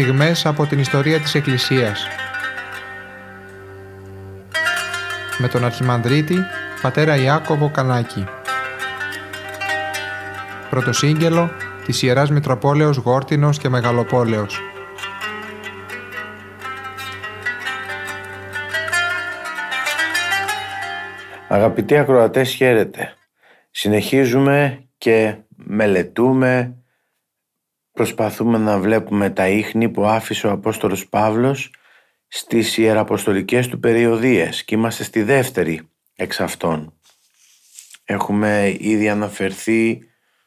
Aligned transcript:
στιγμές 0.00 0.46
από 0.46 0.66
την 0.66 0.78
ιστορία 0.78 1.20
της 1.20 1.34
Εκκλησίας. 1.34 2.06
Με 5.38 5.48
τον 5.48 5.64
Αρχιμανδρίτη, 5.64 6.36
πατέρα 6.82 7.16
Ιάκωβο 7.16 7.70
Κανάκη. 7.70 8.24
Πρωτοσύγγελο 10.70 11.50
της 11.84 12.02
Ιεράς 12.02 12.30
Μητροπόλεως 12.30 12.96
Γόρτινος 12.96 13.58
και 13.58 13.68
Μεγαλοπόλεως. 13.68 14.60
Αγαπητοί 21.48 21.96
ακροατές 21.96 22.50
χαίρετε. 22.50 23.14
Συνεχίζουμε 23.70 24.84
και 24.98 25.36
μελετούμε, 25.56 26.74
προσπαθούμε 27.96 28.58
να 28.58 28.78
βλέπουμε 28.78 29.30
τα 29.30 29.48
ίχνη 29.48 29.88
που 29.88 30.04
άφησε 30.04 30.46
ο 30.46 30.50
Απόστολος 30.50 31.08
Παύλος 31.08 31.70
στις 32.28 32.76
ιεραποστολικές 32.76 33.68
του 33.68 33.78
περιοδίες 33.78 34.64
και 34.64 34.74
είμαστε 34.74 35.04
στη 35.04 35.22
δεύτερη 35.22 35.88
εξ 36.14 36.40
αυτών. 36.40 36.92
Έχουμε 38.04 38.76
ήδη 38.78 39.08
αναφερθεί 39.08 40.02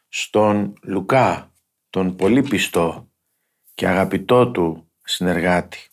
στον 0.08 0.74
Λουκά, 0.82 1.52
τον 1.90 2.16
πολύ 2.16 2.42
πιστό 2.42 3.08
και 3.74 3.88
αγαπητό 3.88 4.50
του 4.50 4.90
συνεργάτη. 5.02 5.88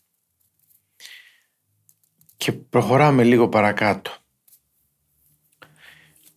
Και 2.38 2.52
προχωράμε 2.52 3.24
λίγο 3.24 3.50
παρακάτω. 3.50 4.12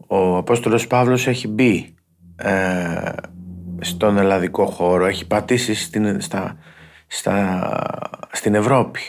Ο 0.06 0.36
Απόστολος 0.36 0.86
Παύλος 0.86 1.26
έχει 1.26 1.48
μπει 1.48 1.94
ε, 2.36 3.12
στον 3.80 4.18
ελλαδικό 4.18 4.66
χώρο, 4.66 5.06
έχει 5.06 5.26
πατήσει 5.26 5.74
στην, 5.74 6.20
στα, 6.20 6.56
στην 8.32 8.54
Ευρώπη 8.54 9.00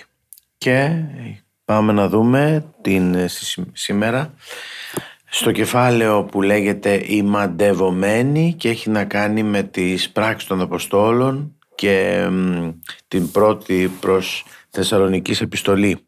και 0.57 0.91
πάμε 1.65 1.93
να 1.93 2.07
δούμε 2.07 2.65
την, 2.81 3.15
σήμερα 3.73 4.33
στο 5.33 5.51
κεφάλαιο 5.51 6.23
που 6.23 6.41
λέγεται 6.41 7.03
«Η 7.07 7.21
μαντευομένη» 7.21 8.55
και 8.57 8.69
έχει 8.69 8.89
να 8.89 9.03
κάνει 9.05 9.43
με 9.43 9.63
τις 9.63 10.09
πράξεις 10.09 10.47
των 10.47 10.61
Αποστόλων 10.61 11.55
και 11.75 12.27
την 13.07 13.31
πρώτη 13.31 13.91
προς 13.99 14.45
Θεσσαλονικής 14.69 15.41
επιστολή. 15.41 16.05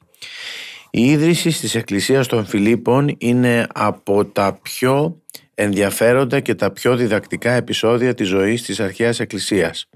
Η 0.89 1.05
ίδρυση 1.05 1.49
της 1.49 1.75
Εκκλησίας 1.75 2.27
των 2.27 2.45
Φιλίππων 2.45 3.15
είναι 3.17 3.67
από 3.73 4.25
τα 4.25 4.59
πιο 4.61 5.21
ενδιαφέροντα 5.55 6.39
και 6.39 6.55
τα 6.55 6.71
πιο 6.71 6.95
διδακτικά 6.95 7.51
επεισόδια 7.51 8.13
της 8.13 8.27
ζωής 8.27 8.61
της 8.61 8.79
αρχαίας 8.79 9.19
Εκκλησίας. 9.19 9.89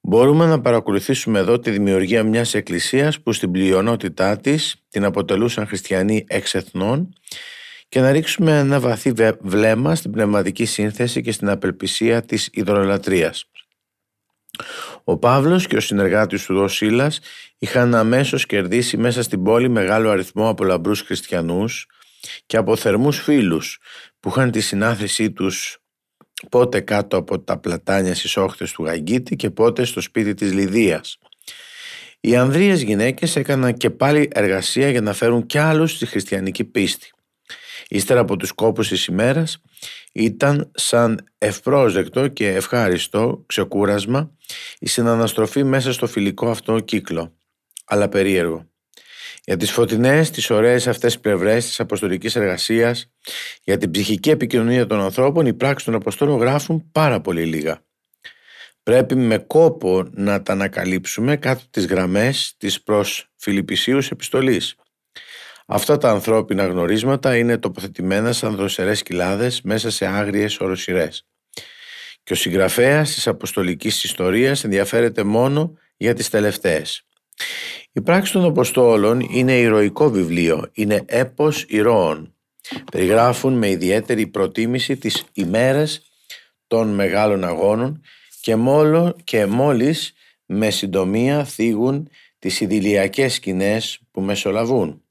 Μπορούμε 0.00 0.46
να 0.46 0.60
παρακολουθήσουμε 0.60 1.38
εδώ 1.38 1.58
τη 1.58 1.70
δημιουργία 1.70 2.22
μιας 2.22 2.54
εκκλησίας 2.54 3.20
που 3.20 3.32
στην 3.32 3.50
πλειονότητά 3.50 4.36
της 4.36 4.76
την 4.88 5.04
αποτελούσαν 5.04 5.66
χριστιανοί 5.66 6.24
εξεθνών 6.28 7.14
και 7.88 8.00
να 8.00 8.10
ρίξουμε 8.10 8.58
ένα 8.58 8.80
βαθύ 8.80 9.12
βλέμμα 9.40 9.94
στην 9.94 10.10
πνευματική 10.10 10.64
σύνθεση 10.64 11.22
και 11.22 11.32
στην 11.32 11.48
απελπισία 11.48 12.22
της 12.22 12.48
υδρολατρείας. 12.52 13.50
Ο 15.04 15.18
Παύλος 15.18 15.66
και 15.66 15.76
ο 15.76 15.80
συνεργάτης 15.80 16.44
του 16.44 16.54
Δοσίλας 16.54 17.20
είχαν 17.58 17.94
αμέσως 17.94 18.46
κερδίσει 18.46 18.96
μέσα 18.96 19.22
στην 19.22 19.42
πόλη 19.42 19.68
μεγάλο 19.68 20.10
αριθμό 20.10 20.48
από 20.48 20.64
λαμπρούς 20.64 21.00
χριστιανούς 21.00 21.86
και 22.46 22.56
από 22.56 22.76
θερμούς 22.76 23.20
φίλους 23.20 23.78
που 24.20 24.28
είχαν 24.28 24.50
τη 24.50 24.60
συνάθησή 24.60 25.32
τους 25.32 25.78
πότε 26.50 26.80
κάτω 26.80 27.16
από 27.16 27.40
τα 27.40 27.58
πλατάνια 27.58 28.14
στις 28.14 28.36
όχθες 28.36 28.72
του 28.72 28.84
Γαγκίτη 28.84 29.36
και 29.36 29.50
πότε 29.50 29.84
στο 29.84 30.00
σπίτι 30.00 30.34
της 30.34 30.52
Λιδίας. 30.52 31.18
Οι 32.20 32.36
ανδρείες 32.36 32.82
γυναίκες 32.82 33.36
έκαναν 33.36 33.76
και 33.76 33.90
πάλι 33.90 34.28
εργασία 34.32 34.90
για 34.90 35.00
να 35.00 35.12
φέρουν 35.12 35.46
κι 35.46 35.58
άλλους 35.58 35.92
στη 35.92 36.06
χριστιανική 36.06 36.64
πίστη. 36.64 37.10
Ύστερα 37.88 38.20
από 38.20 38.36
τους 38.36 38.52
κόπους 38.52 38.88
της 38.88 39.06
ημέρας 39.06 39.62
ήταν 40.12 40.70
σαν 40.74 41.24
ευπρόσδεκτο 41.38 42.28
και 42.28 42.48
ευχάριστο 42.48 43.44
ξεκούρασμα 43.46 44.30
η 44.78 44.88
συναναστροφή 44.88 45.64
μέσα 45.64 45.92
στο 45.92 46.06
φιλικό 46.06 46.50
αυτό 46.50 46.80
κύκλο, 46.80 47.36
αλλά 47.84 48.08
περίεργο. 48.08 48.66
Για 49.48 49.56
τις 49.56 49.70
φωτεινές, 49.70 50.30
τις 50.30 50.50
ωραίες 50.50 50.86
αυτές 50.86 51.20
πλευρές 51.20 51.66
της 51.66 51.80
αποστολικής 51.80 52.36
εργασίας, 52.36 53.10
για 53.62 53.78
την 53.78 53.90
ψυχική 53.90 54.30
επικοινωνία 54.30 54.86
των 54.86 55.00
ανθρώπων, 55.00 55.46
οι 55.46 55.54
πράξεις 55.54 55.84
των 55.84 55.94
Αποστόλων 55.94 56.38
γράφουν 56.38 56.90
πάρα 56.92 57.20
πολύ 57.20 57.44
λίγα. 57.44 57.84
Πρέπει 58.82 59.14
με 59.14 59.38
κόπο 59.38 60.08
να 60.10 60.42
τα 60.42 60.52
ανακαλύψουμε 60.52 61.36
κάτω 61.36 61.62
τις 61.70 61.86
γραμμές 61.86 62.54
της 62.58 62.82
προς 62.82 63.30
Φιλιππισίους 63.36 64.10
επιστολής. 64.10 64.74
Αυτά 65.66 65.98
τα 65.98 66.10
ανθρώπινα 66.10 66.66
γνωρίσματα 66.66 67.36
είναι 67.36 67.58
τοποθετημένα 67.58 68.32
σαν 68.32 68.54
δροσερές 68.56 69.02
κοιλάδες 69.02 69.62
μέσα 69.62 69.90
σε 69.90 70.06
άγριες 70.06 70.60
οροσυρές. 70.60 71.26
Και 72.22 72.32
ο 72.32 72.36
συγγραφέας 72.36 73.14
της 73.14 73.26
αποστολικής 73.26 74.04
ιστορίας 74.04 74.64
ενδιαφέρεται 74.64 75.22
μόνο 75.22 75.78
για 75.96 76.14
τις 76.14 76.30
τελευταίες. 76.30 77.05
Η 77.92 78.00
πράξη 78.00 78.32
των 78.32 78.44
Αποστόλων 78.44 79.20
είναι 79.20 79.58
ηρωικό 79.58 80.10
βιβλίο, 80.10 80.70
είναι 80.72 81.02
έπος 81.06 81.64
ηρώων. 81.68 82.34
Περιγράφουν 82.90 83.52
με 83.52 83.70
ιδιαίτερη 83.70 84.26
προτίμηση 84.26 84.96
τις 84.96 85.24
ημέρες 85.32 86.02
των 86.66 86.94
μεγάλων 86.94 87.44
αγώνων 87.44 88.02
και, 88.40 88.56
μόλο, 88.56 89.16
και 89.24 89.46
μόλις 89.46 90.12
με 90.46 90.70
συντομία 90.70 91.44
θίγουν 91.44 92.08
τις 92.38 92.60
ιδηλιακές 92.60 93.34
σκηνές 93.34 94.00
που 94.10 94.20
μεσολαβούν. 94.20 95.02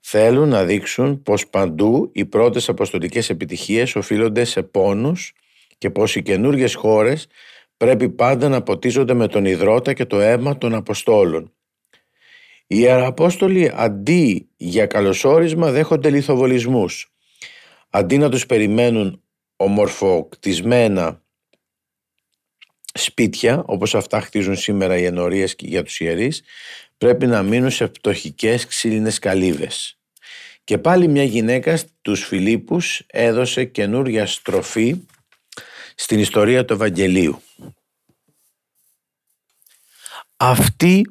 Θέλουν 0.00 0.48
να 0.48 0.64
δείξουν 0.64 1.22
πως 1.22 1.48
παντού 1.48 2.10
οι 2.12 2.24
πρώτες 2.24 2.68
αποστολικές 2.68 3.30
επιτυχίες 3.30 3.96
οφείλονται 3.96 4.44
σε 4.44 4.62
πόνους 4.62 5.32
και 5.78 5.90
πως 5.90 6.16
οι 6.16 6.22
καινούργιες 6.22 6.74
χώρες 6.74 7.26
πρέπει 7.76 8.08
πάντα 8.08 8.48
να 8.48 8.62
ποτίζονται 8.62 9.14
με 9.14 9.28
τον 9.28 9.44
υδρότα 9.44 9.92
και 9.92 10.04
το 10.04 10.20
αίμα 10.20 10.58
των 10.58 10.74
Αποστόλων. 10.74 11.52
Οι 12.66 12.76
Ιεραπόστολοι 12.78 13.70
αντί 13.74 14.48
για 14.56 14.86
καλωσόρισμα 14.86 15.70
δέχονται 15.70 16.10
λιθοβολισμούς. 16.10 17.12
Αντί 17.90 18.18
να 18.18 18.30
τους 18.30 18.46
περιμένουν 18.46 19.22
ομορφοκτισμένα 19.56 21.22
σπίτια, 22.94 23.62
όπως 23.66 23.94
αυτά 23.94 24.20
χτίζουν 24.20 24.56
σήμερα 24.56 24.96
οι 24.96 25.04
ενορίες 25.04 25.54
για 25.58 25.82
τους 25.82 26.00
ιερείς, 26.00 26.42
πρέπει 26.98 27.26
να 27.26 27.42
μείνουν 27.42 27.70
σε 27.70 27.88
πτωχικές 27.88 28.66
ξύλινες 28.66 29.18
καλύβες. 29.18 29.98
Και 30.64 30.78
πάλι 30.78 31.08
μια 31.08 31.24
γυναίκα 31.24 31.78
τους 32.02 32.24
Φιλίππους 32.24 33.02
έδωσε 33.06 33.64
καινούρια 33.64 34.26
στροφή 34.26 34.96
στην 35.94 36.18
ιστορία 36.18 36.64
του 36.64 36.72
Ευαγγελίου. 36.72 37.42
Αυτή 40.36 41.06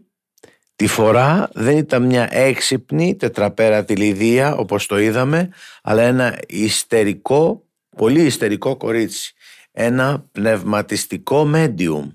τη 0.76 0.88
φορά 0.88 1.50
δεν 1.54 1.78
ήταν 1.78 2.04
μια 2.04 2.28
έξυπνη 2.32 3.16
τετραπέρατη 3.16 3.96
Λιδία 3.96 4.56
όπως 4.56 4.86
το 4.86 5.00
είδαμε 5.00 5.50
αλλά 5.82 6.02
ένα 6.02 6.40
ιστερικό, 6.48 7.68
πολύ 7.96 8.22
ιστερικό 8.22 8.78
κορίτσι. 8.78 9.34
Ένα 9.72 10.26
πνευματιστικό 10.32 11.52
medium 11.56 12.08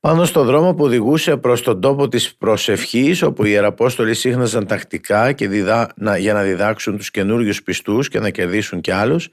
πάνω 0.00 0.24
στο 0.24 0.44
δρόμο 0.44 0.74
που 0.74 0.84
οδηγούσε 0.84 1.36
προς 1.36 1.62
τον 1.62 1.80
τόπο 1.80 2.08
της 2.08 2.34
προσευχής 2.36 3.22
όπου 3.22 3.44
οι 3.44 3.48
Ιεραπόστολοι 3.52 4.14
σύχναζαν 4.14 4.66
τακτικά 4.66 5.32
και 5.32 5.48
διδά, 5.48 5.92
να, 5.96 6.16
για 6.16 6.32
να 6.32 6.42
διδάξουν 6.42 6.96
τους 6.96 7.10
καινούριους 7.10 7.62
πιστούς 7.62 8.08
και 8.08 8.20
να 8.20 8.30
κερδίσουν 8.30 8.80
κι 8.80 8.90
άλλους 8.90 9.28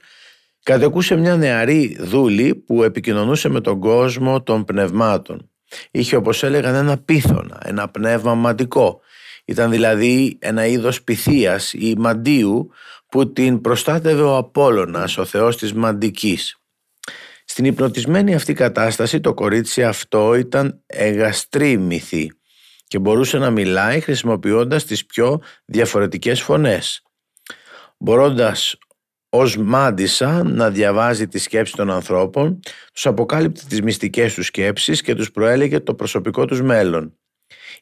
κατεκούσε 0.66 1.16
μια 1.16 1.36
νεαρή 1.36 1.96
δούλη 2.00 2.54
που 2.54 2.82
επικοινωνούσε 2.82 3.48
με 3.48 3.60
τον 3.60 3.80
κόσμο 3.80 4.42
των 4.42 4.64
πνευμάτων. 4.64 5.50
Είχε 5.90 6.16
όπως 6.16 6.42
έλεγαν 6.42 6.74
ένα 6.74 6.98
πίθωνα, 6.98 7.60
ένα 7.64 7.88
πνεύμα 7.88 8.34
μαντικό. 8.34 9.00
Ήταν 9.44 9.70
δηλαδή 9.70 10.38
ένα 10.40 10.66
είδος 10.66 11.02
πυθίας 11.02 11.72
ή 11.72 11.94
μαντίου 11.98 12.70
που 13.08 13.32
την 13.32 13.60
προστάτευε 13.60 14.22
ο 14.22 14.36
Απόλλωνας, 14.36 15.18
ο 15.18 15.24
θεός 15.24 15.56
της 15.56 15.72
μαντικής. 15.72 16.60
Στην 17.44 17.64
υπνοτισμένη 17.64 18.34
αυτή 18.34 18.52
κατάσταση 18.52 19.20
το 19.20 19.34
κορίτσι 19.34 19.84
αυτό 19.84 20.34
ήταν 20.34 20.82
εγαστρή 20.86 21.76
μυθή 21.76 22.32
και 22.86 22.98
μπορούσε 22.98 23.38
να 23.38 23.50
μιλάει 23.50 24.00
χρησιμοποιώντας 24.00 24.84
τις 24.84 25.06
πιο 25.06 25.40
διαφορετικές 25.64 26.40
φωνές. 26.40 27.02
Μπορώντας 27.98 28.76
ως 29.36 29.56
μάντισα 29.56 30.42
να 30.42 30.70
διαβάζει 30.70 31.28
τις 31.28 31.42
σκέψεις 31.42 31.74
των 31.76 31.90
ανθρώπων, 31.90 32.60
τους 32.92 33.06
αποκάλυπτε 33.06 33.60
τις 33.68 33.82
μυστικές 33.82 34.34
τους 34.34 34.46
σκέψεις 34.46 35.02
και 35.02 35.14
τους 35.14 35.30
προέλεγε 35.30 35.80
το 35.80 35.94
προσωπικό 35.94 36.44
τους 36.44 36.62
μέλλον. 36.62 37.18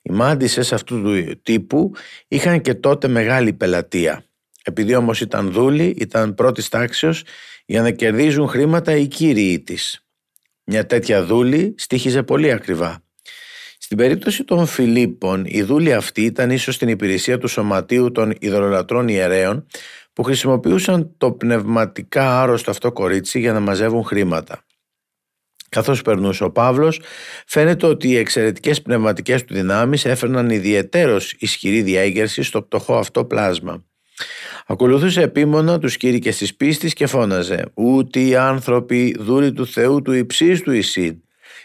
Οι 0.03 0.13
μάντισες 0.13 0.73
αυτού 0.73 1.03
του 1.03 1.41
τύπου 1.43 1.93
είχαν 2.29 2.61
και 2.61 2.75
τότε 2.75 3.09
μεγάλη 3.09 3.53
πελατεία. 3.53 4.25
Επειδή 4.65 4.95
όμως 4.95 5.21
ήταν 5.21 5.51
δούλοι, 5.51 5.95
ήταν 5.99 6.35
πρώτης 6.35 6.69
τάξεως 6.69 7.23
για 7.67 7.83
να 7.83 7.91
κερδίζουν 7.91 8.49
χρήματα 8.49 8.97
οι 8.97 9.07
κύριοι 9.07 9.61
της. 9.61 10.07
Μια 10.65 10.87
τέτοια 10.87 11.25
δούλη 11.25 11.75
στήχιζε 11.77 12.23
πολύ 12.23 12.53
ακριβά. 12.53 13.03
Στην 13.79 13.97
περίπτωση 13.97 14.45
των 14.45 14.67
Φιλίππων, 14.67 15.45
η 15.47 15.63
δούλη 15.63 15.93
αυτή 15.93 16.23
ήταν 16.23 16.51
ίσως 16.51 16.75
στην 16.75 16.89
υπηρεσία 16.89 17.39
του 17.39 17.49
σωματείου 17.49 18.13
των 18.13 18.35
ιδωλολατρών 18.39 19.09
ιερέων 19.09 19.67
που 20.15 20.23
χρησιμοποιούσαν 20.23 21.15
το 21.19 21.33
πνευματικά 21.33 22.43
άρρωστο 22.43 22.71
αυτό 22.71 22.93
κορίτσι 22.93 23.39
για 23.39 23.53
να 23.53 23.61
μαζεύουν 23.61 24.05
χρήματα. 24.05 24.65
Καθώς 25.69 26.03
περνούσε 26.03 26.45
ο 26.45 26.51
Παύλος, 26.51 27.01
φαίνεται 27.47 27.87
ότι 27.87 28.09
οι 28.09 28.17
εξαιρετικές 28.17 28.83
πνευματικές 28.83 29.45
του 29.45 29.55
δυνάμεις 29.55 30.05
έφερναν 30.05 30.51
ιδιαιτέρως 30.51 31.33
ισχυρή 31.39 31.83
διέγερση 31.83 32.43
στο 32.43 32.63
πτωχό 32.63 32.97
αυτό 32.97 33.25
πλάσμα. 33.25 33.85
Ακολουθούσε 34.67 35.23
επίμονα 35.23 35.79
τους 35.79 35.97
κήρυκες 35.97 36.37
της 36.37 36.55
πίστης 36.55 36.93
και 36.95 37.07
φώναζε 37.07 37.65
«Ούτε 37.75 38.21
οι 38.21 38.37
άνθρωποι 38.37 39.17
δούλοι 39.19 39.53
του 39.53 39.67
Θεού 39.67 40.03
του 40.03 40.13
υψίστου 40.13 40.73
εισήν, 40.73 41.17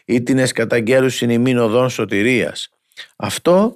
ήτινες 0.06 0.52
καταγγέλους 0.52 1.22
ημίν 1.22 1.58
οδών 1.58 1.90
σωτηρίας». 1.90 2.70
Αυτό 3.16 3.76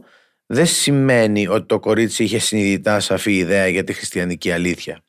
δεν 0.53 0.65
σημαίνει 0.65 1.47
ότι 1.47 1.65
το 1.65 1.79
κορίτσι 1.79 2.23
είχε 2.23 2.39
συνειδητά 2.39 2.99
σαφή 2.99 3.35
ιδέα 3.37 3.67
για 3.67 3.83
τη 3.83 3.93
χριστιανική 3.93 4.51
αλήθεια. 4.51 5.03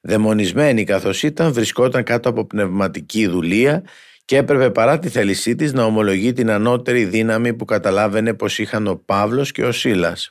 Δαιμονισμένη 0.00 0.84
καθώς 0.84 1.22
ήταν 1.22 1.52
βρισκόταν 1.52 2.02
κάτω 2.02 2.28
από 2.28 2.44
πνευματική 2.44 3.26
δουλεία 3.26 3.82
και 4.24 4.36
έπρεπε 4.36 4.70
παρά 4.70 4.98
τη 4.98 5.08
θέλησή 5.08 5.54
της 5.54 5.72
να 5.72 5.84
ομολογεί 5.84 6.32
την 6.32 6.50
ανώτερη 6.50 7.04
δύναμη 7.04 7.54
που 7.54 7.64
καταλάβαινε 7.64 8.34
πως 8.34 8.58
είχαν 8.58 8.86
ο 8.86 9.02
Παύλος 9.04 9.52
και 9.52 9.64
ο 9.64 9.72
Σίλας. 9.72 10.28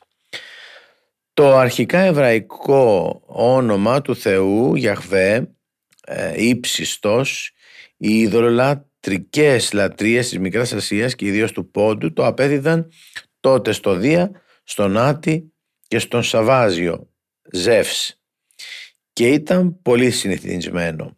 Το 1.34 1.56
αρχικά 1.56 1.98
εβραϊκό 1.98 3.22
όνομα 3.26 4.02
του 4.02 4.16
Θεού, 4.16 4.74
Γιαχβέ, 4.74 5.48
ε, 6.06 6.32
ύψιστος, 6.36 7.52
οι 7.96 8.18
ειδωλολατρικές 8.18 9.72
λατρείες 9.72 10.28
της 10.28 10.38
Μικράς 10.38 10.72
Ασίας 10.72 11.14
και 11.14 11.26
ιδίως 11.26 11.52
του 11.52 11.70
Πόντου 11.70 12.12
το 12.12 12.26
απέδιδαν 12.26 12.90
τότε 13.40 13.72
στο 13.72 13.94
Δία, 13.94 14.30
στον 14.64 14.96
Άτι 14.98 15.52
και 15.88 15.98
στον 15.98 16.22
Σαβάζιο, 16.22 17.08
Ζεύς 17.52 18.20
και 19.12 19.28
ήταν 19.28 19.82
πολύ 19.82 20.10
συνηθισμένο. 20.10 21.16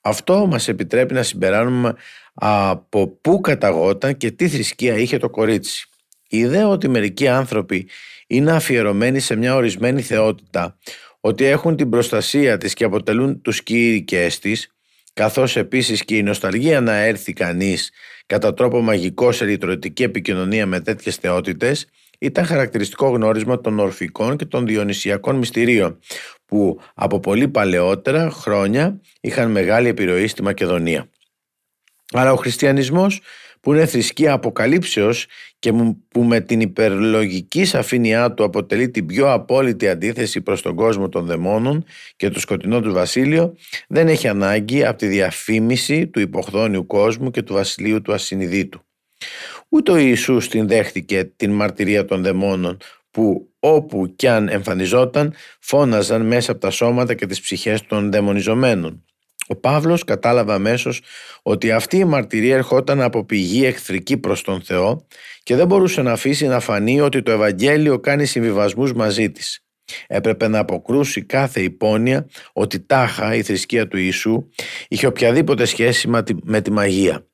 Αυτό 0.00 0.46
μας 0.46 0.68
επιτρέπει 0.68 1.14
να 1.14 1.22
συμπεράνουμε 1.22 1.94
από 2.34 3.08
πού 3.08 3.40
καταγόταν 3.40 4.16
και 4.16 4.30
τι 4.30 4.48
θρησκεία 4.48 4.96
είχε 4.96 5.16
το 5.16 5.30
κορίτσι. 5.30 5.88
Η 6.28 6.38
ιδέα 6.38 6.68
ότι 6.68 6.88
μερικοί 6.88 7.28
άνθρωποι 7.28 7.88
είναι 8.26 8.52
αφιερωμένοι 8.52 9.20
σε 9.20 9.36
μια 9.36 9.54
ορισμένη 9.54 10.02
θεότητα, 10.02 10.76
ότι 11.20 11.44
έχουν 11.44 11.76
την 11.76 11.90
προστασία 11.90 12.58
της 12.58 12.74
και 12.74 12.84
αποτελούν 12.84 13.42
τους 13.42 13.62
κήρυκες 13.62 14.38
της, 14.38 14.74
καθώς 15.14 15.56
επίσης 15.56 16.04
και 16.04 16.16
η 16.16 16.22
νοσταλγία 16.22 16.80
να 16.80 16.94
έρθει 16.96 17.32
κανείς 17.32 17.90
κατά 18.26 18.54
τρόπο 18.54 18.80
μαγικό 18.80 19.32
σε 19.32 19.44
λυτρωτική 19.44 20.02
επικοινωνία 20.02 20.66
με 20.66 20.80
τέτοιες 20.80 21.16
θεότητες, 21.16 21.86
ήταν 22.18 22.44
χαρακτηριστικό 22.44 23.08
γνώρισμα 23.08 23.60
των 23.60 23.78
ορφικών 23.78 24.36
και 24.36 24.44
των 24.44 24.66
διονυσιακών 24.66 25.36
μυστηρίων, 25.36 25.98
που 26.46 26.80
από 26.94 27.20
πολύ 27.20 27.48
παλαιότερα 27.48 28.30
χρόνια 28.30 29.00
είχαν 29.20 29.50
μεγάλη 29.50 29.88
επιρροή 29.88 30.26
στη 30.26 30.42
Μακεδονία. 30.42 31.10
Αλλά 32.12 32.32
ο 32.32 32.36
χριστιανισμός 32.36 33.20
που 33.60 33.72
είναι 33.72 33.86
θρησκεία 33.86 34.32
αποκαλύψεως 34.32 35.26
και 35.58 35.72
που 36.08 36.22
με 36.22 36.40
την 36.40 36.60
υπερλογική 36.60 37.64
σαφήνειά 37.64 38.34
του 38.34 38.44
αποτελεί 38.44 38.90
την 38.90 39.06
πιο 39.06 39.32
απόλυτη 39.32 39.88
αντίθεση 39.88 40.40
προς 40.40 40.62
τον 40.62 40.74
κόσμο 40.74 41.08
των 41.08 41.26
δαιμόνων 41.26 41.84
και 42.16 42.28
το 42.28 42.40
σκοτεινό 42.40 42.80
του 42.80 42.92
βασίλειο, 42.92 43.54
δεν 43.88 44.08
έχει 44.08 44.28
ανάγκη 44.28 44.84
από 44.84 44.98
τη 44.98 45.06
διαφήμιση 45.06 46.06
του 46.06 46.20
υποχθόνιου 46.20 46.86
κόσμου 46.86 47.30
και 47.30 47.42
του 47.42 47.52
βασιλείου 47.52 48.02
του 48.02 48.12
ασυνειδήτου. 48.12 48.80
Ούτε 49.68 49.92
ο 49.92 49.96
Ιησούς 49.96 50.48
την 50.48 50.68
δέχτηκε 50.68 51.24
την 51.36 51.52
μαρτυρία 51.52 52.04
των 52.04 52.22
δαιμόνων 52.22 52.76
που 53.10 53.48
όπου 53.60 54.14
κι 54.16 54.28
αν 54.28 54.48
εμφανιζόταν 54.48 55.34
φώναζαν 55.60 56.26
μέσα 56.26 56.52
από 56.52 56.60
τα 56.60 56.70
σώματα 56.70 57.14
και 57.14 57.26
τις 57.26 57.40
ψυχές 57.40 57.86
των 57.86 58.10
δαιμονιζομένων. 58.10 59.04
Ο 59.46 59.56
Παύλος 59.56 60.04
κατάλαβε 60.04 60.52
αμέσως 60.52 61.00
ότι 61.42 61.72
αυτή 61.72 61.96
η 61.96 62.04
μαρτυρία 62.04 62.56
ερχόταν 62.56 63.00
από 63.00 63.24
πηγή 63.24 63.64
εχθρική 63.64 64.16
προς 64.16 64.42
τον 64.42 64.62
Θεό 64.62 65.06
και 65.42 65.56
δεν 65.56 65.66
μπορούσε 65.66 66.02
να 66.02 66.12
αφήσει 66.12 66.46
να 66.46 66.60
φανεί 66.60 67.00
ότι 67.00 67.22
το 67.22 67.30
Ευαγγέλιο 67.30 68.00
κάνει 68.00 68.24
συμβιβασμούς 68.24 68.92
μαζί 68.92 69.30
της. 69.30 69.62
Έπρεπε 70.06 70.48
να 70.48 70.58
αποκρούσει 70.58 71.22
κάθε 71.22 71.60
υπόνοια 71.62 72.28
ότι 72.52 72.80
τάχα 72.80 73.34
η 73.34 73.42
θρησκεία 73.42 73.88
του 73.88 73.96
Ιησού 73.96 74.48
είχε 74.88 75.06
οποιαδήποτε 75.06 75.64
σχέση 75.64 76.08
με 76.42 76.60
τη 76.60 76.70
μαγεία. 76.70 77.26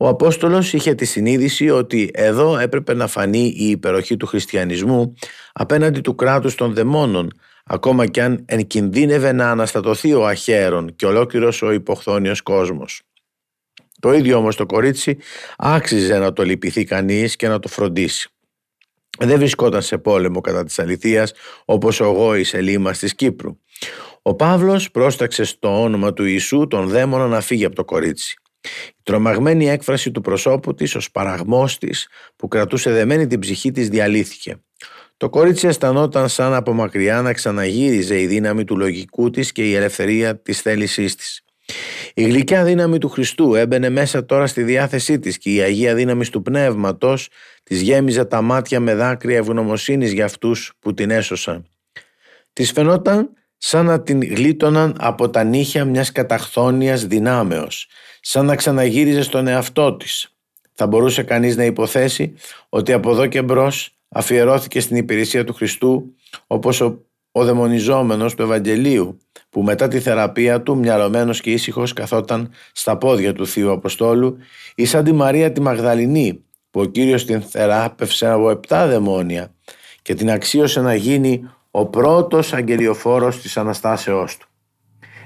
Ο 0.00 0.08
Απόστολος 0.08 0.72
είχε 0.72 0.94
τη 0.94 1.04
συνείδηση 1.04 1.70
ότι 1.70 2.10
εδώ 2.12 2.58
έπρεπε 2.58 2.94
να 2.94 3.06
φανεί 3.06 3.54
η 3.56 3.70
υπεροχή 3.70 4.16
του 4.16 4.26
χριστιανισμού 4.26 5.14
απέναντι 5.52 6.00
του 6.00 6.14
κράτους 6.14 6.54
των 6.54 6.74
δαιμόνων, 6.74 7.32
ακόμα 7.64 8.06
κι 8.06 8.20
αν 8.20 8.44
ενκινδύνευε 8.46 9.32
να 9.32 9.50
αναστατωθεί 9.50 10.14
ο 10.14 10.26
αχαίρον 10.26 10.96
και 10.96 11.06
ολόκληρος 11.06 11.62
ο 11.62 11.72
υποχθόνιος 11.72 12.40
κόσμος. 12.42 13.02
Το 14.00 14.12
ίδιο 14.12 14.36
όμως 14.36 14.56
το 14.56 14.66
κορίτσι 14.66 15.18
άξιζε 15.58 16.18
να 16.18 16.32
το 16.32 16.42
λυπηθεί 16.42 16.84
κανείς 16.84 17.36
και 17.36 17.48
να 17.48 17.58
το 17.58 17.68
φροντίσει. 17.68 18.30
Δεν 19.18 19.38
βρισκόταν 19.38 19.82
σε 19.82 19.98
πόλεμο 19.98 20.40
κατά 20.40 20.64
της 20.64 20.78
αληθείας 20.78 21.32
όπως 21.64 22.00
ο 22.00 22.06
Γόης 22.06 22.54
Ελίμας 22.54 22.98
της 22.98 23.14
Κύπρου. 23.14 23.58
Ο 24.22 24.34
Παύλος 24.34 24.90
πρόσταξε 24.90 25.44
στο 25.44 25.82
όνομα 25.82 26.12
του 26.12 26.24
Ιησού 26.24 26.66
τον 26.66 26.88
δαίμονα 26.88 27.26
να 27.26 27.40
φύγει 27.40 27.64
από 27.64 27.74
το 27.74 27.84
κορίτσι. 27.84 28.36
Η 28.88 29.00
τρομαγμένη 29.02 29.68
έκφραση 29.68 30.10
του 30.10 30.20
προσώπου 30.20 30.74
της, 30.74 30.94
ο 30.94 31.00
σπαραγμός 31.00 31.78
της 31.78 32.08
που 32.36 32.48
κρατούσε 32.48 32.90
δεμένη 32.90 33.26
την 33.26 33.38
ψυχή 33.38 33.70
της 33.70 33.88
διαλύθηκε. 33.88 34.60
Το 35.16 35.28
κορίτσι 35.28 35.66
αισθανόταν 35.66 36.28
σαν 36.28 36.54
από 36.54 36.72
μακριά 36.72 37.22
να 37.22 37.32
ξαναγύριζε 37.32 38.20
η 38.20 38.26
δύναμη 38.26 38.64
του 38.64 38.76
λογικού 38.76 39.30
της 39.30 39.52
και 39.52 39.68
η 39.68 39.74
ελευθερία 39.74 40.40
της 40.40 40.60
θέλησής 40.60 41.14
της. 41.14 41.42
Η 42.14 42.22
γλυκιά 42.22 42.64
δύναμη 42.64 42.98
του 42.98 43.08
Χριστού 43.08 43.54
έμπαινε 43.54 43.88
μέσα 43.88 44.24
τώρα 44.24 44.46
στη 44.46 44.62
διάθεσή 44.62 45.18
της 45.18 45.38
και 45.38 45.54
η 45.54 45.60
Αγία 45.60 45.94
δύναμη 45.94 46.26
του 46.26 46.42
Πνεύματος 46.42 47.28
της 47.62 47.80
γέμιζε 47.80 48.24
τα 48.24 48.42
μάτια 48.42 48.80
με 48.80 48.94
δάκρυα 48.94 49.36
ευγνωμοσύνης 49.36 50.12
για 50.12 50.24
αυτούς 50.24 50.72
που 50.78 50.94
την 50.94 51.10
έσωσαν. 51.10 51.66
Της 52.52 52.72
φαινόταν 52.72 53.30
σαν 53.56 53.86
να 53.86 54.02
την 54.02 54.22
γλίτωναν 54.22 54.96
από 54.98 55.30
τα 55.30 55.44
νύχια 55.44 55.84
μιας 55.84 56.12
καταχθόνιας 56.12 57.06
δυνάμεως, 57.06 57.88
σαν 58.20 58.46
να 58.46 58.56
ξαναγύριζε 58.56 59.22
στον 59.22 59.46
εαυτό 59.46 59.96
της. 59.96 60.32
Θα 60.72 60.86
μπορούσε 60.86 61.22
κανείς 61.22 61.56
να 61.56 61.64
υποθέσει 61.64 62.34
ότι 62.68 62.92
από 62.92 63.10
εδώ 63.10 63.26
και 63.26 63.42
μπρος 63.42 63.98
αφιερώθηκε 64.08 64.80
στην 64.80 64.96
υπηρεσία 64.96 65.44
του 65.44 65.54
Χριστού 65.54 66.14
όπως 66.46 66.80
ο, 66.80 67.04
ο 67.32 67.44
δαιμονιζόμενος 67.44 68.34
του 68.34 68.42
Ευαγγελίου 68.42 69.18
που 69.50 69.62
μετά 69.62 69.88
τη 69.88 70.00
θεραπεία 70.00 70.62
του 70.62 70.76
μυαλωμένος 70.76 71.40
και 71.40 71.50
ήσυχος 71.50 71.92
καθόταν 71.92 72.50
στα 72.72 72.98
πόδια 72.98 73.32
του 73.32 73.46
Θείου 73.46 73.70
Αποστόλου 73.70 74.36
ή 74.74 74.84
σαν 74.84 75.04
τη 75.04 75.12
Μαρία 75.12 75.52
τη 75.52 75.60
Μαγδαληνή 75.60 76.44
που 76.70 76.80
ο 76.80 76.84
Κύριος 76.84 77.24
την 77.24 77.42
θεράπευσε 77.42 78.26
από 78.26 78.50
επτά 78.50 78.86
δαιμόνια 78.86 79.54
και 80.02 80.14
την 80.14 80.30
αξίωσε 80.30 80.80
να 80.80 80.94
γίνει 80.94 81.50
ο 81.70 81.86
πρώτος 81.86 82.52
αγγελιοφόρος 82.52 83.40
της 83.40 83.56
Αναστάσεώς 83.56 84.36
του. 84.36 84.47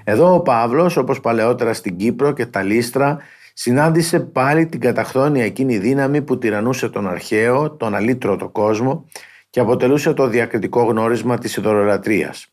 Εδώ 0.04 0.34
ο 0.34 0.40
Παύλος, 0.40 0.96
όπως 0.96 1.20
παλαιότερα 1.20 1.74
στην 1.74 1.96
Κύπρο 1.96 2.32
και 2.32 2.46
τα 2.46 2.62
Λίστρα, 2.62 3.18
συνάντησε 3.52 4.20
πάλι 4.20 4.66
την 4.66 4.80
καταχθόνια 4.80 5.44
εκείνη 5.44 5.78
δύναμη 5.78 6.22
που 6.22 6.38
τυραννούσε 6.38 6.88
τον 6.88 7.08
αρχαίο, 7.08 7.70
τον 7.70 7.94
αλήτρωτο 7.94 8.48
κόσμο 8.48 9.06
και 9.50 9.60
αποτελούσε 9.60 10.12
το 10.12 10.26
διακριτικό 10.26 10.82
γνώρισμα 10.82 11.38
της 11.38 11.56
ιδωρολατρίας. 11.56 12.46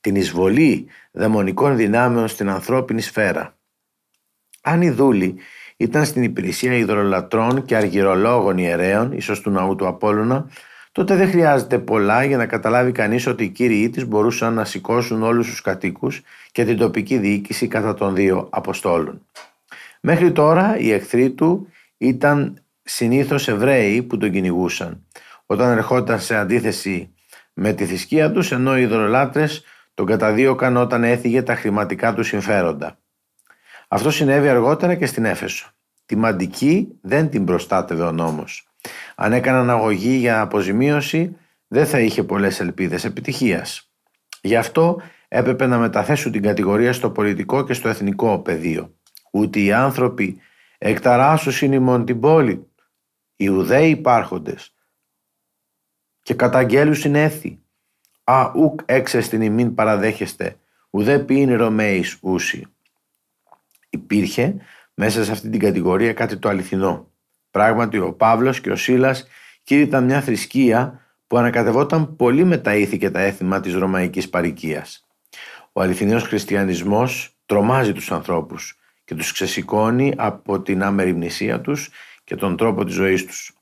Την 0.00 0.16
εισβολή 0.16 0.86
δαιμονικών 1.12 1.76
δυνάμεων 1.76 2.28
στην 2.28 2.48
ανθρώπινη 2.48 3.00
σφαίρα. 3.00 3.56
Αν 4.62 4.82
η 4.82 4.90
δούλη 4.90 5.36
ήταν 5.76 6.04
στην 6.04 6.22
υπηρεσία 6.22 6.74
ιδωρολατρών 6.74 7.64
και 7.64 7.76
αργυρολόγων 7.76 8.58
ιερέων, 8.58 9.12
ίσως 9.12 9.40
του 9.40 9.50
ναού 9.50 9.74
του 9.74 9.86
Απόλλωνα, 9.86 10.50
τότε 10.94 11.16
δεν 11.16 11.28
χρειάζεται 11.28 11.78
πολλά 11.78 12.24
για 12.24 12.36
να 12.36 12.46
καταλάβει 12.46 12.92
κανείς 12.92 13.26
ότι 13.26 13.44
οι 13.44 13.48
κύριοι 13.48 13.90
της 13.90 14.06
μπορούσαν 14.06 14.54
να 14.54 14.64
σηκώσουν 14.64 15.22
όλους 15.22 15.48
τους 15.48 15.60
κατοίκους 15.60 16.22
και 16.52 16.64
την 16.64 16.76
τοπική 16.76 17.18
διοίκηση 17.18 17.68
κατά 17.68 17.94
των 17.94 18.14
δύο 18.14 18.46
Αποστόλων. 18.50 19.26
Μέχρι 20.00 20.32
τώρα 20.32 20.78
οι 20.78 20.92
εχθροί 20.92 21.30
του 21.30 21.68
ήταν 21.98 22.62
συνήθως 22.82 23.48
Εβραίοι 23.48 24.02
που 24.02 24.16
τον 24.16 24.30
κυνηγούσαν. 24.30 25.06
Όταν 25.46 25.76
ερχόταν 25.76 26.20
σε 26.20 26.36
αντίθεση 26.36 27.10
με 27.52 27.72
τη 27.72 27.86
θρησκεία 27.86 28.32
τους, 28.32 28.52
ενώ 28.52 28.78
οι 28.78 28.82
ιδρολάτρε 28.82 29.46
τον 29.94 30.06
καταδίωκαν 30.06 30.76
όταν 30.76 31.04
έφυγε 31.04 31.42
τα 31.42 31.54
χρηματικά 31.54 32.14
του 32.14 32.22
συμφέροντα. 32.22 32.98
Αυτό 33.88 34.10
συνέβη 34.10 34.48
αργότερα 34.48 34.94
και 34.94 35.06
στην 35.06 35.24
Έφεσο. 35.24 35.70
Τη 36.06 36.16
μαντική 36.16 36.88
δεν 37.00 37.30
την 37.30 37.44
προστάτευε 37.44 38.02
ο 38.02 38.12
νόμος. 38.12 38.68
Αν 39.14 39.32
έκαναν 39.32 39.70
αγωγή 39.70 40.16
για 40.16 40.40
αποζημίωση, 40.40 41.36
δεν 41.68 41.86
θα 41.86 42.00
είχε 42.00 42.22
πολλές 42.22 42.60
ελπίδες 42.60 43.04
επιτυχίας. 43.04 43.90
Γι' 44.40 44.56
αυτό 44.56 45.00
έπρεπε 45.28 45.66
να 45.66 45.78
μεταθέσουν 45.78 46.32
την 46.32 46.42
κατηγορία 46.42 46.92
στο 46.92 47.10
πολιτικό 47.10 47.64
και 47.64 47.72
στο 47.72 47.88
εθνικό 47.88 48.38
πεδίο. 48.38 48.94
Ούτε 49.30 49.60
οι 49.60 49.72
άνθρωποι 49.72 50.40
Εκταράσους 50.86 51.62
είναι 51.62 51.74
ημών 51.74 52.04
την 52.04 52.20
πόλη, 52.20 52.52
οι 52.52 52.62
Ιουδαίοι 53.36 53.90
υπάρχοντες 53.90 54.74
και 56.22 56.34
καταγγέλους 56.34 56.98
συνέθη. 56.98 57.62
Α, 58.24 58.52
ουκ 58.54 58.80
έξεστην 58.84 59.42
ημίν 59.42 59.74
παραδέχεστε, 59.74 60.58
ουδέ 60.90 61.18
ποιήν 61.18 61.56
Ρωμαίης 61.56 62.18
ούσι. 62.20 62.66
Υπήρχε 63.90 64.56
μέσα 64.94 65.24
σε 65.24 65.32
αυτή 65.32 65.48
την 65.48 65.60
κατηγορία 65.60 66.12
κάτι 66.12 66.36
το 66.36 66.48
αληθινό. 66.48 67.12
Πράγματι 67.54 67.98
ο 67.98 68.12
Παύλος 68.12 68.60
και 68.60 68.70
ο 68.70 68.76
Σίλας 68.76 69.26
κήρυταν 69.62 70.04
μια 70.04 70.20
θρησκεία 70.20 71.00
που 71.26 71.38
ανακατευόταν 71.38 72.16
πολύ 72.16 72.44
με 72.44 72.58
τα 72.58 72.74
ήθη 72.74 72.98
και 72.98 73.10
τα 73.10 73.20
έθιμα 73.20 73.60
της 73.60 73.74
ρωμαϊκής 73.74 74.28
παροικίας. 74.28 75.06
Ο 75.72 75.80
αληθινός 75.80 76.22
χριστιανισμός 76.22 77.36
τρομάζει 77.46 77.92
τους 77.92 78.12
ανθρώπους 78.12 78.78
και 79.04 79.14
τους 79.14 79.32
ξεσηκώνει 79.32 80.14
από 80.16 80.60
την 80.60 80.82
αμεριμνησία 80.82 81.60
τους 81.60 81.90
και 82.24 82.36
τον 82.36 82.56
τρόπο 82.56 82.84
της 82.84 82.94
ζωής 82.94 83.24
τους. 83.24 83.52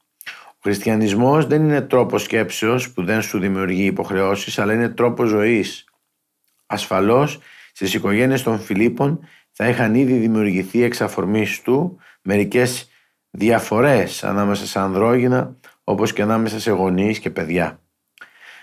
Ο 0.48 0.58
χριστιανισμός 0.62 1.46
δεν 1.46 1.62
είναι 1.62 1.80
τρόπος 1.80 2.22
σκέψεως 2.22 2.92
που 2.92 3.04
δεν 3.04 3.22
σου 3.22 3.38
δημιουργεί 3.38 3.84
υποχρεώσεις, 3.84 4.58
αλλά 4.58 4.72
είναι 4.72 4.88
τρόπος 4.88 5.28
ζωής. 5.28 5.84
Ασφαλώς, 6.66 7.38
στις 7.72 7.94
οικογένειες 7.94 8.42
των 8.42 8.60
Φιλίππων 8.60 9.20
θα 9.50 9.68
είχαν 9.68 9.94
ήδη 9.94 10.12
δημιουργηθεί 10.12 10.82
εξ 10.82 11.00
αφορμής 11.00 11.62
του 11.62 11.98
μερικές 12.22 12.86
διαφορές 13.32 14.24
ανάμεσα 14.24 14.66
σε 14.66 14.78
ανδρόγυνα 14.78 15.56
όπως 15.84 16.12
και 16.12 16.22
ανάμεσα 16.22 16.60
σε 16.60 16.70
γονείς 16.70 17.18
και 17.18 17.30
παιδιά. 17.30 17.80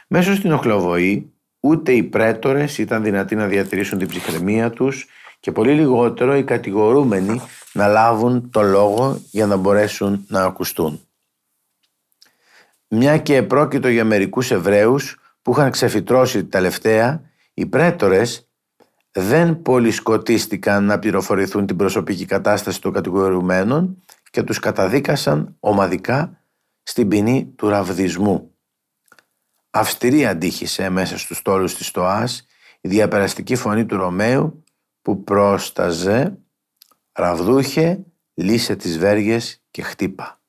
Μέσω 0.07 0.35
στην 0.35 0.51
οχλοβοή 0.51 1.33
ούτε 1.59 1.91
οι 1.91 2.03
πρέτορες 2.03 2.77
ήταν 2.77 3.03
δυνατοί 3.03 3.35
να 3.35 3.47
διατηρήσουν 3.47 3.97
την 3.97 4.07
ψυχραιμία 4.07 4.69
τους 4.69 5.07
και 5.39 5.51
πολύ 5.51 5.73
λιγότερο 5.73 6.35
οι 6.35 6.43
κατηγορούμενοι 6.43 7.41
να 7.73 7.87
λάβουν 7.87 8.49
το 8.49 8.61
λόγο 8.61 9.21
για 9.31 9.45
να 9.45 9.55
μπορέσουν 9.55 10.25
να 10.27 10.43
ακουστούν. 10.43 11.01
Μια 12.87 13.17
και 13.17 13.43
πρόκειτο 13.43 13.87
για 13.87 14.05
μερικούς 14.05 14.51
Εβραίους 14.51 15.19
που 15.41 15.51
είχαν 15.51 15.71
ξεφυτρώσει 15.71 16.45
τελευταία, 16.45 17.21
οι 17.53 17.65
πρέτορες 17.65 18.47
δεν 19.11 19.61
πολυσκοτίστηκαν 19.61 20.83
να 20.83 20.99
πληροφορηθούν 20.99 21.65
την 21.65 21.75
προσωπική 21.75 22.25
κατάσταση 22.25 22.81
των 22.81 22.93
κατηγορουμένων 22.93 24.03
και 24.29 24.43
τους 24.43 24.59
καταδίκασαν 24.59 25.55
ομαδικά 25.59 26.43
στην 26.83 27.07
ποινή 27.07 27.53
του 27.55 27.69
ραβδισμού. 27.69 28.53
Αυστηρή 29.69 30.25
αντίχησε 30.25 30.89
μέσα 30.89 31.17
στους 31.17 31.41
τόλους 31.41 31.75
της 31.75 31.87
Στοάς 31.87 32.45
η 32.81 32.89
διαπεραστική 32.89 33.55
φωνή 33.55 33.85
του 33.85 33.97
Ρωμαίου 33.97 34.63
που 35.01 35.23
πρόσταζε 35.23 36.37
«Ραβδούχε, 37.11 38.05
λύσε 38.33 38.75
τις 38.75 38.97
βέργες 38.97 39.63
και 39.71 39.81
χτύπα». 39.81 40.39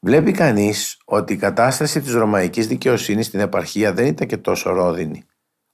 Βλέπει 0.00 0.32
κανείς 0.32 1.00
ότι 1.04 1.32
η 1.32 1.36
κατάσταση 1.36 2.00
της 2.00 2.12
ρωμαϊκής 2.12 2.66
δικαιοσύνης 2.66 3.26
στην 3.26 3.40
επαρχία 3.40 3.92
δεν 3.92 4.06
ήταν 4.06 4.26
και 4.26 4.36
τόσο 4.36 4.70
ρόδινη. 4.70 5.24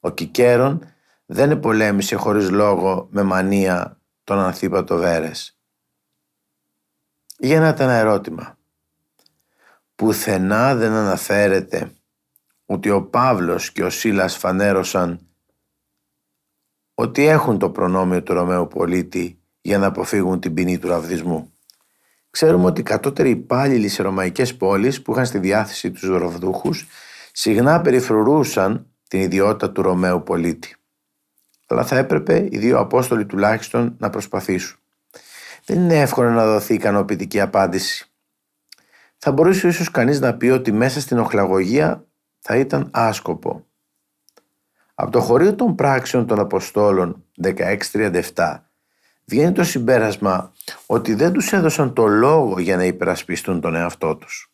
Ο 0.00 0.10
Κικέρον 0.10 0.84
δεν 1.26 1.50
επολέμησε 1.50 2.16
χωρίς 2.16 2.50
λόγο 2.50 3.08
με 3.10 3.22
μανία 3.22 4.00
τον 4.24 4.38
Ανθίπατο 4.38 4.96
Βέρες. 4.96 5.61
Γίνεται 7.44 7.82
ένα 7.82 7.92
ερώτημα. 7.92 8.58
Πουθενά 9.94 10.74
δεν 10.74 10.92
αναφέρεται 10.92 11.92
ότι 12.66 12.90
ο 12.90 13.02
Παύλος 13.02 13.72
και 13.72 13.84
ο 13.84 13.90
Σίλας 13.90 14.36
φανέρωσαν 14.36 15.20
ότι 16.94 17.26
έχουν 17.26 17.58
το 17.58 17.70
προνόμιο 17.70 18.22
του 18.22 18.32
Ρωμαίου 18.32 18.68
πολίτη 18.68 19.42
για 19.60 19.78
να 19.78 19.86
αποφύγουν 19.86 20.40
την 20.40 20.54
ποινή 20.54 20.78
του 20.78 20.88
ραβδισμού. 20.88 21.52
Ξέρουμε 22.30 22.64
ότι 22.64 22.80
οι 22.80 22.84
κατώτεροι 22.84 23.30
υπάλληλοι 23.30 23.88
σε 23.88 24.02
ρωμαϊκές 24.02 24.56
πόλεις 24.56 25.02
που 25.02 25.12
είχαν 25.12 25.26
στη 25.26 25.38
διάθεση 25.38 25.90
τους 25.90 26.08
ραβδούχους 26.08 26.86
συχνά 27.32 27.80
περιφρουρούσαν 27.80 28.86
την 29.08 29.20
ιδιότητα 29.20 29.72
του 29.72 29.82
Ρωμαίου 29.82 30.22
πολίτη. 30.22 30.76
Αλλά 31.66 31.84
θα 31.84 31.96
έπρεπε 31.96 32.48
οι 32.50 32.58
δύο 32.58 32.78
Απόστολοι 32.78 33.26
τουλάχιστον 33.26 33.96
να 33.98 34.10
προσπαθήσουν. 34.10 34.76
Δεν 35.64 35.78
είναι 35.78 36.00
εύκολο 36.00 36.30
να 36.30 36.46
δοθεί 36.46 36.74
ικανοποιητική 36.74 37.40
απάντηση. 37.40 38.06
Θα 39.18 39.32
μπορούσε 39.32 39.68
ίσως 39.68 39.90
κανείς 39.90 40.20
να 40.20 40.36
πει 40.36 40.48
ότι 40.48 40.72
μέσα 40.72 41.00
στην 41.00 41.18
οχλαγωγία 41.18 42.06
θα 42.38 42.56
ήταν 42.56 42.88
άσκοπο. 42.92 43.66
Από 44.94 45.10
το 45.10 45.20
χωρίο 45.20 45.54
των 45.54 45.74
πράξεων 45.74 46.26
των 46.26 46.38
Αποστόλων 46.38 47.24
1637 47.42 48.58
βγαίνει 49.24 49.52
το 49.52 49.64
συμπέρασμα 49.64 50.52
ότι 50.86 51.14
δεν 51.14 51.32
τους 51.32 51.52
έδωσαν 51.52 51.92
το 51.92 52.06
λόγο 52.06 52.60
για 52.60 52.76
να 52.76 52.84
υπερασπιστούν 52.84 53.60
τον 53.60 53.74
εαυτό 53.74 54.16
τους. 54.16 54.52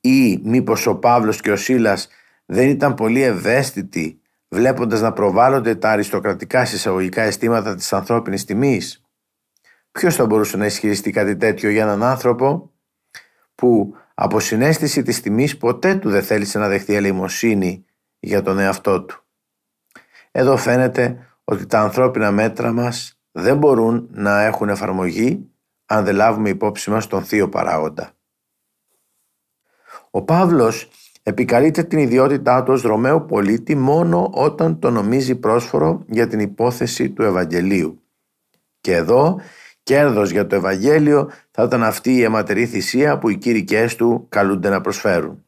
Ή 0.00 0.40
μήπως 0.44 0.86
ο 0.86 0.94
Παύλος 0.94 1.40
και 1.40 1.50
ο 1.50 1.56
Σίλας 1.56 2.08
δεν 2.46 2.68
ήταν 2.68 2.94
πολύ 2.94 3.22
ευαίσθητοι 3.22 4.21
βλέποντας 4.52 5.00
να 5.00 5.12
προβάλλονται 5.12 5.74
τα 5.74 5.90
αριστοκρατικά 5.90 6.64
συσσαγωγικά 6.64 7.22
αισθήματα 7.22 7.74
της 7.74 7.92
ανθρώπινης 7.92 8.44
τιμής. 8.44 9.04
Ποιος 9.92 10.14
θα 10.14 10.26
μπορούσε 10.26 10.56
να 10.56 10.66
ισχυριστεί 10.66 11.10
κάτι 11.10 11.36
τέτοιο 11.36 11.70
για 11.70 11.82
έναν 11.82 12.02
άνθρωπο 12.02 12.72
που 13.54 13.96
από 14.14 14.40
συνέστηση 14.40 15.02
της 15.02 15.20
τιμής 15.20 15.56
ποτέ 15.56 15.94
του 15.94 16.10
δεν 16.10 16.22
θέλησε 16.22 16.58
να 16.58 16.68
δεχτεί 16.68 16.94
ελεημοσύνη 16.94 17.84
για 18.18 18.42
τον 18.42 18.58
εαυτό 18.58 19.02
του. 19.02 19.24
Εδώ 20.30 20.56
φαίνεται 20.56 21.26
ότι 21.44 21.66
τα 21.66 21.80
ανθρώπινα 21.80 22.30
μέτρα 22.30 22.72
μας 22.72 23.20
δεν 23.32 23.56
μπορούν 23.56 24.08
να 24.10 24.42
έχουν 24.42 24.68
εφαρμογή 24.68 25.50
αν 25.86 26.04
δεν 26.04 26.14
λάβουμε 26.14 26.48
υπόψη 26.48 26.90
μας 26.90 27.06
τον 27.06 27.24
θείο 27.24 27.48
παράγοντα. 27.48 28.12
Ο 30.10 30.22
Παύλος 30.22 30.90
επικαλείται 31.22 31.82
την 31.82 31.98
ιδιότητά 31.98 32.62
του 32.62 32.72
ως 32.72 32.82
Ρωμαίου 32.82 33.24
πολίτη 33.24 33.74
μόνο 33.74 34.30
όταν 34.32 34.78
το 34.78 34.90
νομίζει 34.90 35.34
πρόσφορο 35.34 36.04
για 36.06 36.26
την 36.26 36.40
υπόθεση 36.40 37.10
του 37.10 37.22
Ευαγγελίου. 37.22 38.02
Και 38.80 38.94
εδώ 38.94 39.40
κέρδος 39.82 40.30
για 40.30 40.46
το 40.46 40.54
Ευαγγέλιο 40.54 41.30
θα 41.50 41.62
ήταν 41.62 41.82
αυτή 41.82 42.14
η 42.14 42.22
αιματερή 42.22 42.66
θυσία 42.66 43.18
που 43.18 43.28
οι 43.28 43.36
κήρυκές 43.36 43.96
του 43.96 44.26
καλούνται 44.28 44.68
να 44.68 44.80
προσφέρουν. 44.80 45.44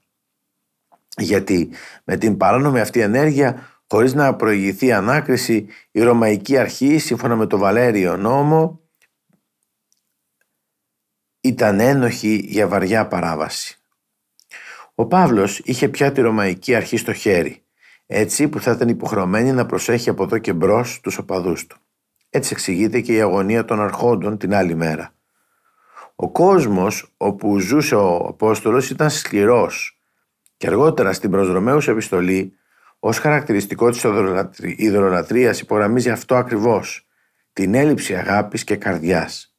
Γιατί 1.16 1.70
με 2.04 2.16
την 2.16 2.36
παράνομη 2.36 2.80
αυτή 2.80 3.00
ενέργεια 3.00 3.68
χωρίς 3.88 4.14
να 4.14 4.36
προηγηθεί 4.36 4.92
ανάκριση 4.92 5.66
η 5.90 6.02
Ρωμαϊκή 6.02 6.58
Αρχή 6.58 6.98
σύμφωνα 6.98 7.36
με 7.36 7.46
το 7.46 7.58
Βαλέριο 7.58 8.16
νόμο 8.16 8.80
ήταν 11.40 11.80
ένοχη 11.80 12.34
για 12.44 12.68
βαριά 12.68 13.08
παράβαση. 13.08 13.83
Ο 14.94 15.06
Παύλος 15.06 15.58
είχε 15.58 15.88
πια 15.88 16.12
τη 16.12 16.20
Ρωμαϊκή 16.20 16.74
Αρχή 16.74 16.96
στο 16.96 17.12
χέρι, 17.12 17.62
έτσι 18.06 18.48
που 18.48 18.60
θα 18.60 18.70
ήταν 18.70 18.88
υποχρεωμένη 18.88 19.52
να 19.52 19.66
προσέχει 19.66 20.08
από 20.08 20.22
εδώ 20.22 20.38
και 20.38 20.52
μπρος 20.52 21.00
τους 21.00 21.18
οπαδούς 21.18 21.66
του. 21.66 21.76
Έτσι 22.30 22.52
εξηγείται 22.52 23.00
και 23.00 23.14
η 23.14 23.20
αγωνία 23.20 23.64
των 23.64 23.80
αρχόντων 23.80 24.38
την 24.38 24.54
άλλη 24.54 24.74
μέρα. 24.74 25.14
Ο 26.14 26.30
κόσμος 26.30 27.14
όπου 27.16 27.58
ζούσε 27.58 27.94
ο 27.94 28.16
Απόστολος 28.16 28.90
ήταν 28.90 29.10
σκληρός 29.10 29.98
και 30.56 30.66
αργότερα 30.66 31.12
στην 31.12 31.30
προς 31.30 31.88
επιστολή 31.88 32.52
ως 32.98 33.18
χαρακτηριστικό 33.18 33.90
της 33.90 34.06
ιδωλολατρίας 34.76 35.60
υπογραμμίζει 35.60 36.10
αυτό 36.10 36.34
ακριβώς, 36.36 37.06
την 37.52 37.74
έλλειψη 37.74 38.14
αγάπης 38.14 38.64
και 38.64 38.76
καρδιάς. 38.76 39.56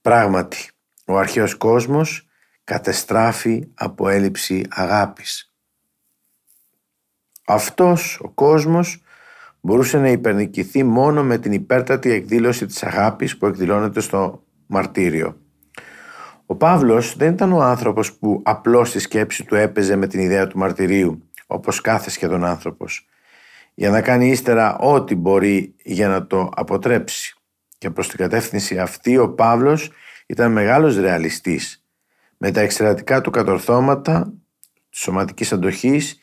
Πράγματι, 0.00 0.68
ο 1.06 1.18
αρχαίος 1.18 1.54
κόσμος 1.54 2.27
κατεστράφει 2.68 3.68
από 3.74 4.08
έλλειψη 4.08 4.64
αγάπης. 4.68 5.52
Αυτός 7.46 8.20
ο 8.22 8.30
κόσμος 8.30 9.02
μπορούσε 9.60 9.98
να 9.98 10.08
υπερνικηθεί 10.08 10.82
μόνο 10.82 11.24
με 11.24 11.38
την 11.38 11.52
υπέρτατη 11.52 12.10
εκδήλωση 12.10 12.66
της 12.66 12.82
αγάπης 12.82 13.38
που 13.38 13.46
εκδηλώνεται 13.46 14.00
στο 14.00 14.44
μαρτύριο. 14.66 15.40
Ο 16.46 16.54
Παύλος 16.54 17.16
δεν 17.16 17.32
ήταν 17.32 17.52
ο 17.52 17.62
άνθρωπος 17.62 18.12
που 18.12 18.40
απλώς 18.44 18.88
στη 18.88 18.98
σκέψη 18.98 19.44
του 19.44 19.54
έπαιζε 19.54 19.96
με 19.96 20.06
την 20.06 20.20
ιδέα 20.20 20.46
του 20.46 20.58
μαρτυρίου, 20.58 21.28
όπως 21.46 21.80
κάθε 21.80 22.10
σχεδόν 22.10 22.44
άνθρωπος, 22.44 23.08
για 23.74 23.90
να 23.90 24.00
κάνει 24.00 24.28
ύστερα 24.28 24.78
ό,τι 24.78 25.14
μπορεί 25.14 25.74
για 25.82 26.08
να 26.08 26.26
το 26.26 26.50
αποτρέψει. 26.54 27.36
Και 27.78 27.90
προς 27.90 28.08
την 28.08 28.18
κατεύθυνση 28.18 28.78
αυτή 28.78 29.18
ο 29.18 29.28
Παύλος 29.28 29.90
ήταν 30.26 30.52
μεγάλος 30.52 30.96
ρεαλιστής. 30.96 31.82
Με 32.38 32.50
τα 32.50 32.60
εξαιρετικά 32.60 33.20
του 33.20 33.30
κατορθώματα 33.30 34.34
της 34.90 35.00
σωματικής 35.00 35.52
αντοχής 35.52 36.18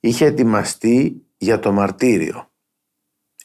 είχε 0.00 0.24
ετοιμαστεί 0.24 1.22
για 1.36 1.58
το 1.58 1.72
μαρτύριο. 1.72 2.50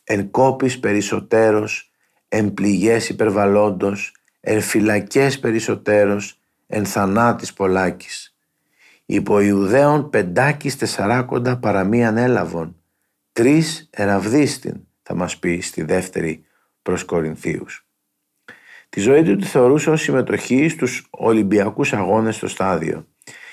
Εν 0.03 0.31
κόπης 0.31 0.79
περισσότερος, 0.79 1.91
εν 2.27 2.53
πληγές 2.53 3.09
υπερβαλλόντος, 3.09 4.15
εν 4.39 4.61
φυλακές 4.61 5.39
περισσότερος, 5.39 6.39
εν 6.67 6.85
θανάτης 6.85 7.53
πολλάκης. 7.53 8.35
Υπό 9.05 9.39
Ιουδαίων 9.39 10.09
πεντάκις 10.09 10.77
τεσσαράκοντα 10.77 11.57
παραμίαν 11.57 12.17
έλαβον, 12.17 12.81
τρεις 13.31 13.89
εραβδίστην, 13.91 14.87
θα 15.01 15.15
μας 15.15 15.37
πει 15.37 15.59
στη 15.59 15.83
δεύτερη 15.83 16.45
προς 16.81 17.03
Κορινθίους. 17.03 17.84
Τη 18.95 19.01
ζωή 19.01 19.23
του 19.23 19.35
τη 19.35 19.45
θεωρούσε 19.45 19.89
ως 19.89 20.01
συμμετοχή 20.01 20.69
στους 20.69 21.07
Ολυμπιακούς 21.09 21.93
αγώνες 21.93 22.35
στο 22.35 22.47
στάδιο 22.47 23.07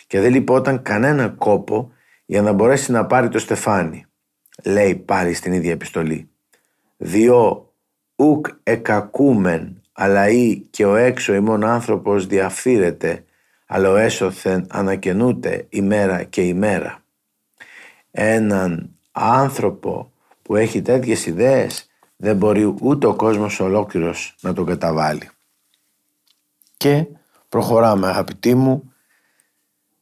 και 0.06 0.20
δεν 0.20 0.32
λυπόταν 0.32 0.82
κανένα 0.82 1.28
κόπο 1.28 1.92
για 2.24 2.42
να 2.42 2.52
μπορέσει 2.52 2.92
να 2.92 3.06
πάρει 3.06 3.28
το 3.28 3.38
στεφάνι. 3.38 4.06
Λέει 4.64 4.94
πάλι 4.94 5.34
στην 5.34 5.52
ίδια 5.52 5.72
επιστολή. 5.72 6.28
Διό 6.96 7.72
ουκ 8.16 8.46
εκακούμεν 8.62 9.82
αλλά 9.92 10.28
ή 10.28 10.56
και 10.70 10.84
ο 10.84 10.94
έξω 10.94 11.34
ημών 11.34 11.64
άνθρωπος 11.64 12.26
διαφθείρεται 12.26 13.24
αλλά 13.66 13.90
ο 13.90 13.96
έσωθεν 13.96 14.66
ανακαινούται 14.70 15.66
ημέρα 15.68 16.22
και 16.22 16.42
ημέρα. 16.42 17.04
Έναν 18.10 18.90
άνθρωπο 19.12 20.12
που 20.42 20.56
έχει 20.56 20.82
τέτοιες 20.82 21.26
ιδέες 21.26 21.91
δεν 22.22 22.36
μπορεί 22.36 22.74
ούτε 22.80 23.06
ο 23.06 23.14
κόσμος 23.14 23.60
ολόκληρος 23.60 24.34
να 24.40 24.52
τον 24.52 24.66
καταβάλει. 24.66 25.30
Και 26.76 27.06
προχωράμε 27.48 28.08
αγαπητοί 28.08 28.54
μου 28.54 28.92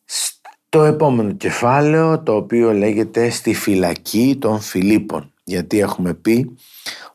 στο 0.05 0.83
επόμενο 0.83 1.33
κεφάλαιο 1.33 2.23
το 2.23 2.37
οποίο 2.37 2.73
λέγεται 2.73 3.31
στη 3.31 3.55
φυλακή 3.55 4.37
των 4.41 4.61
Φιλίππων 4.61 5.33
γιατί 5.45 5.79
έχουμε 5.79 6.15
πει 6.15 6.57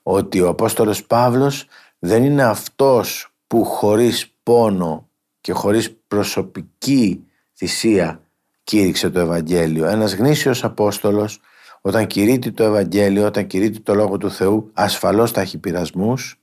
ότι 0.03 0.41
ο 0.41 0.47
Απόστολος 0.47 1.05
Παύλος 1.05 1.65
δεν 1.99 2.23
είναι 2.23 2.43
αυτός 2.43 3.33
που 3.47 3.63
χωρίς 3.63 4.33
πόνο 4.43 5.09
και 5.41 5.51
χωρίς 5.51 5.95
προσωπική 6.07 7.23
θυσία 7.53 8.21
κήρυξε 8.63 9.09
το 9.09 9.19
Ευαγγέλιο. 9.19 9.85
Ένας 9.85 10.13
γνήσιος 10.15 10.63
Απόστολος 10.63 11.39
όταν 11.87 12.07
κηρύττει 12.07 12.51
το 12.51 12.63
Ευαγγέλιο, 12.63 13.25
όταν 13.25 13.47
κηρύττει 13.47 13.79
το 13.79 13.93
Λόγο 13.93 14.17
του 14.17 14.31
Θεού 14.31 14.69
ασφαλώς 14.73 15.31
θα 15.31 15.41
έχει 15.41 15.57
πειρασμούς 15.57 16.39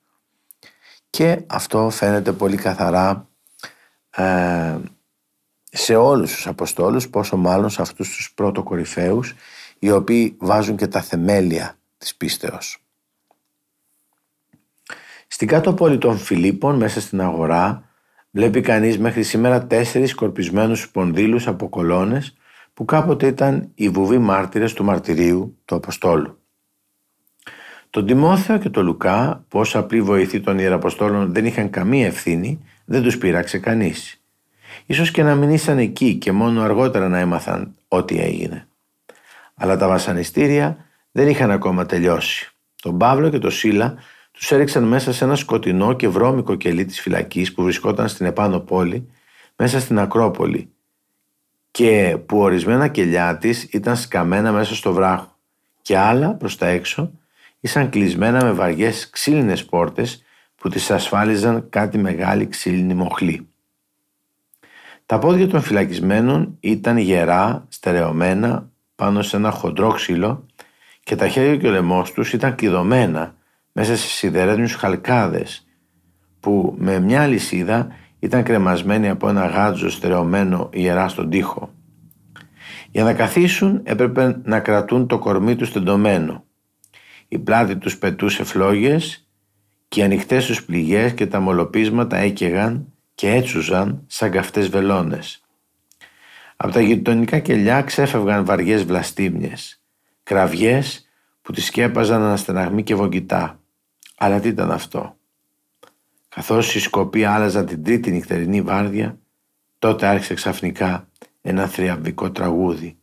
και 1.11 1.43
αυτό 1.47 1.91
φαίνεται 1.91 2.33
πολύ 2.33 2.57
καθαρά 2.57 3.29
ε, 4.17 4.77
σε 5.71 5.95
όλους 5.95 6.35
τους 6.35 6.47
Αποστόλους 6.47 7.09
πόσο 7.09 7.37
μάλλον 7.37 7.71
σε 7.71 7.83
αυτούς 7.83 8.17
τους 8.17 8.33
πρώτο 8.35 8.63
κορυφαίους 8.63 9.35
οι 9.79 9.91
οποίοι 9.91 10.37
βάζουν 10.39 10.77
και 10.77 10.87
τα 10.87 11.01
θεμέλια 11.01 11.79
της 11.99 12.15
πίστεως. 12.15 12.85
Στην 15.27 15.49
κάτω 15.49 15.75
πόλη 15.75 15.99
των 15.99 16.19
Φιλίππων 16.19 16.77
μέσα 16.77 17.01
στην 17.01 17.21
αγορά 17.21 17.89
βλέπει 18.31 18.61
κανείς 18.61 18.99
μέχρι 18.99 19.23
σήμερα 19.23 19.67
τέσσερις 19.67 20.11
σκορπισμένους 20.11 20.81
σπονδύλους 20.81 21.47
από 21.47 21.69
κολόνες 21.69 22.37
που 22.83 22.89
κάποτε 22.89 23.27
ήταν 23.27 23.71
οι 23.75 23.89
βουβοί 23.89 24.19
μάρτυρες 24.19 24.73
του 24.73 24.85
μαρτυρίου 24.85 25.59
του 25.65 25.75
Αποστόλου. 25.75 26.39
Τον 27.91 28.07
Τιμόθεο 28.07 28.59
και 28.59 28.69
τον 28.69 28.85
Λουκά, 28.85 29.45
που 29.49 29.59
ως 29.59 29.77
απλοί 29.77 30.03
βοηθοί 30.03 30.41
των 30.41 30.59
Ιεραποστόλων 30.59 31.33
δεν 31.33 31.47
είχαν 31.47 31.71
καμία 31.71 32.07
ευθύνη, 32.07 32.65
δεν 32.85 33.03
τους 33.03 33.19
πείραξε 33.19 33.59
κανείς. 33.59 34.23
Ίσως 34.87 35.11
και 35.11 35.23
να 35.23 35.35
μην 35.35 35.51
ήσαν 35.51 35.79
εκεί 35.79 36.15
και 36.15 36.33
μόνο 36.33 36.62
αργότερα 36.62 37.09
να 37.09 37.19
έμαθαν 37.19 37.75
ό,τι 37.89 38.21
έγινε. 38.21 38.69
Αλλά 39.55 39.77
τα 39.77 39.89
βασανιστήρια 39.89 40.77
δεν 41.12 41.29
είχαν 41.29 41.51
ακόμα 41.51 41.87
τελειώσει. 41.87 42.53
Τον 42.83 42.99
Παύλο 42.99 43.29
και 43.29 43.39
τον 43.39 43.51
Σίλα 43.51 43.95
τους 44.33 44.53
έριξαν 44.53 44.85
μέσα 44.85 45.12
σε 45.12 45.25
ένα 45.25 45.37
σκοτεινό 45.37 45.93
και 45.93 46.09
βρώμικο 46.09 46.55
κελί 46.55 46.85
της 46.85 47.01
φυλακής 47.01 47.53
που 47.53 47.62
βρισκόταν 47.62 48.09
στην 48.09 48.27
επάνω 48.27 48.61
πόλη, 48.61 49.09
μέσα 49.57 49.81
στην 49.81 49.99
Ακρόπολη 49.99 50.72
και 51.73 52.17
που 52.26 52.38
ορισμένα 52.38 52.88
κελιά 52.88 53.38
της 53.38 53.62
ήταν 53.62 53.97
σκαμμένα 53.97 54.52
μέσα 54.52 54.75
στο 54.75 54.93
βράχο 54.93 55.38
και 55.83 55.99
άλλα 55.99 56.35
προς 56.35 56.57
τα 56.57 56.67
έξω 56.67 57.12
ήσαν 57.61 57.91
κλεισμένα 57.91 58.44
με 58.44 58.53
βαριές 58.53 59.11
ξύλινες 59.11 59.64
πόρτες 59.64 60.23
που 60.57 60.68
τις 60.68 60.90
ασφάλιζαν 60.90 61.68
κάτι 61.68 61.99
μεγάλη 61.99 62.47
ξύλινη 62.47 62.94
μοχλή. 62.94 63.49
Τα 65.07 65.18
πόδια 65.18 65.49
των 65.49 65.61
φυλακισμένων 65.61 66.57
ήταν 66.61 66.97
γερά, 66.97 67.66
στερεωμένα 67.68 68.70
πάνω 68.94 69.23
σε 69.23 69.37
ένα 69.37 69.51
χοντρό 69.51 69.90
ξύλο 69.90 70.47
και 71.03 71.16
τα 71.16 71.29
χέρια 71.29 71.57
και 71.57 71.66
ο 71.66 71.70
λαιμός 71.70 72.12
τους 72.12 72.33
ήταν 72.33 72.55
κλειδωμένα 72.55 73.35
μέσα 73.73 73.97
σε 73.97 74.07
σιδερένιους 74.07 74.75
χαλκάδες 74.75 75.66
που 76.40 76.75
με 76.79 77.01
μια 77.01 77.27
λυσίδα 77.27 77.88
ήταν 78.23 78.43
κρεμασμένοι 78.43 79.09
από 79.09 79.29
ένα 79.29 79.47
γάτζο 79.47 79.91
στερεωμένο 79.91 80.69
ιερά 80.73 81.09
στον 81.09 81.31
τοίχο. 81.31 81.75
Για 82.91 83.05
να 83.05 83.15
καθίσουν 83.15 83.81
έπρεπε 83.85 84.41
να 84.45 84.61
κρατούν 84.61 85.07
το 85.07 85.19
κορμί 85.19 85.57
τους 85.57 85.73
τεντωμένο. 85.73 86.45
Η 87.29 87.39
πλάτη 87.39 87.77
τους 87.77 87.99
πετούσε 87.99 88.45
φλόγες 88.45 89.29
και 89.89 90.01
οι 90.01 90.03
ανοιχτές 90.03 90.47
τους 90.47 90.65
πληγές 90.65 91.13
και 91.13 91.27
τα 91.27 91.41
μολοπίσματα 91.41 92.17
έκαιγαν 92.17 92.93
και 93.15 93.31
έτσουζαν 93.31 94.03
σαν 94.07 94.31
καυτές 94.31 94.69
βελόνες. 94.69 95.45
Από 96.57 96.73
τα 96.73 96.81
γειτονικά 96.81 97.39
κελιά 97.39 97.83
ξέφευγαν 97.83 98.45
βαριές 98.45 98.85
βλαστήμιες, 98.85 99.83
κραυγές 100.23 101.09
που 101.43 101.53
τις 101.53 101.65
σκέπαζαν 101.65 102.23
αναστεναγμή 102.23 102.83
και 102.83 102.95
βογγητά. 102.95 103.61
Αλλά 104.17 104.41
τι 104.41 104.49
ήταν 104.49 104.71
αυτό; 104.71 105.17
Καθώς 106.35 106.75
οι 106.75 106.81
σκοποί 106.81 107.25
άλλαζαν 107.25 107.66
την 107.66 107.85
τρίτη 107.85 108.11
νυχτερινή 108.11 108.62
βάρδια, 108.62 109.18
τότε 109.79 110.07
άρχισε 110.07 110.35
ξαφνικά 110.35 111.09
ένα 111.42 111.66
θριαμβικό 111.66 112.31
τραγούδι 112.31 112.97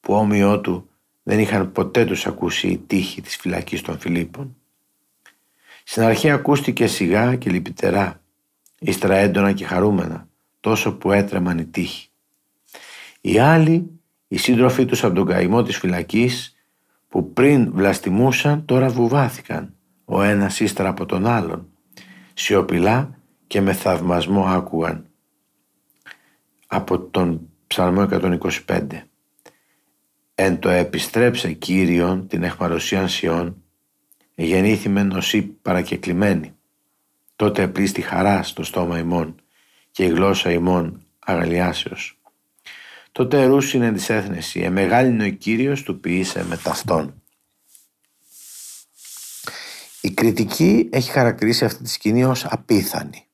που 0.00 0.14
όμοιό 0.14 0.60
του 0.60 0.90
δεν 1.22 1.38
είχαν 1.38 1.72
ποτέ 1.72 2.04
τους 2.04 2.26
ακούσει 2.26 2.68
οι 2.68 2.78
τύχοι 2.78 3.20
της 3.20 3.36
φυλακής 3.36 3.80
των 3.80 3.98
Φιλίππων. 3.98 4.56
Στην 5.84 6.02
αρχή 6.02 6.30
ακούστηκε 6.30 6.86
σιγά 6.86 7.36
και 7.36 7.50
λυπητερά, 7.50 8.22
ύστερα 8.78 9.14
έντονα 9.14 9.52
και 9.52 9.64
χαρούμενα, 9.64 10.28
τόσο 10.60 10.96
που 10.96 11.12
έτρεμαν 11.12 11.58
οι 11.58 11.64
τύχοι. 11.64 12.08
Οι 13.20 13.38
άλλοι, 13.38 14.00
οι 14.28 14.36
σύντροφοί 14.36 14.84
τους 14.84 15.04
από 15.04 15.14
τον 15.14 15.26
καημό 15.26 15.62
της 15.62 15.78
φυλακής, 15.78 16.56
που 17.08 17.32
πριν 17.32 17.72
βλαστημούσαν, 17.72 18.64
τώρα 18.64 18.88
βουβάθηκαν, 18.88 19.74
ο 20.04 20.22
ένας 20.22 20.60
ύστερα 20.60 20.88
από 20.88 21.06
τον 21.06 21.26
άλλον. 21.26 21.72
Σιωπηλά 22.40 23.18
και 23.46 23.60
με 23.60 23.72
θαυμασμό 23.72 24.44
άκουγαν 24.44 25.06
από 26.66 27.00
τον 27.00 27.50
Ψαλμό 27.66 28.08
125 28.66 28.86
«Εν 30.34 30.58
το 30.58 30.68
επιστρέψε 30.68 31.52
Κύριον 31.52 32.26
την 32.26 32.42
εχμαρωσίαν 32.42 33.08
Σιών, 33.08 33.62
γεννήθημε 34.34 35.02
νοσή 35.02 35.42
παρακεκλημένη. 35.42 36.54
Τότε 37.36 37.62
επλήστη 37.62 38.00
χαρά 38.00 38.42
στο 38.42 38.62
στόμα 38.62 38.98
ημών 38.98 39.34
και 39.90 40.04
η 40.04 40.08
γλώσσα 40.08 40.50
ημών 40.50 41.02
αγαλιάσεως. 41.18 42.18
Τότε 43.12 43.42
ερούσινε 43.42 43.92
της 43.92 44.10
έθνεση, 44.10 44.60
εμεγάλινε 44.60 45.24
ο 45.24 45.30
Κύριος 45.30 45.82
του 45.82 46.00
ποιήσε 46.00 46.44
με 46.44 46.56
ταυτόν. 46.56 47.22
Η 50.00 50.10
κριτική 50.10 50.88
έχει 50.92 51.10
χαρακτηρίσει 51.10 51.64
αυτή 51.64 51.82
τη 51.82 51.88
σκηνή 51.88 52.24
ως 52.24 52.44
απίθανη. 52.44 53.26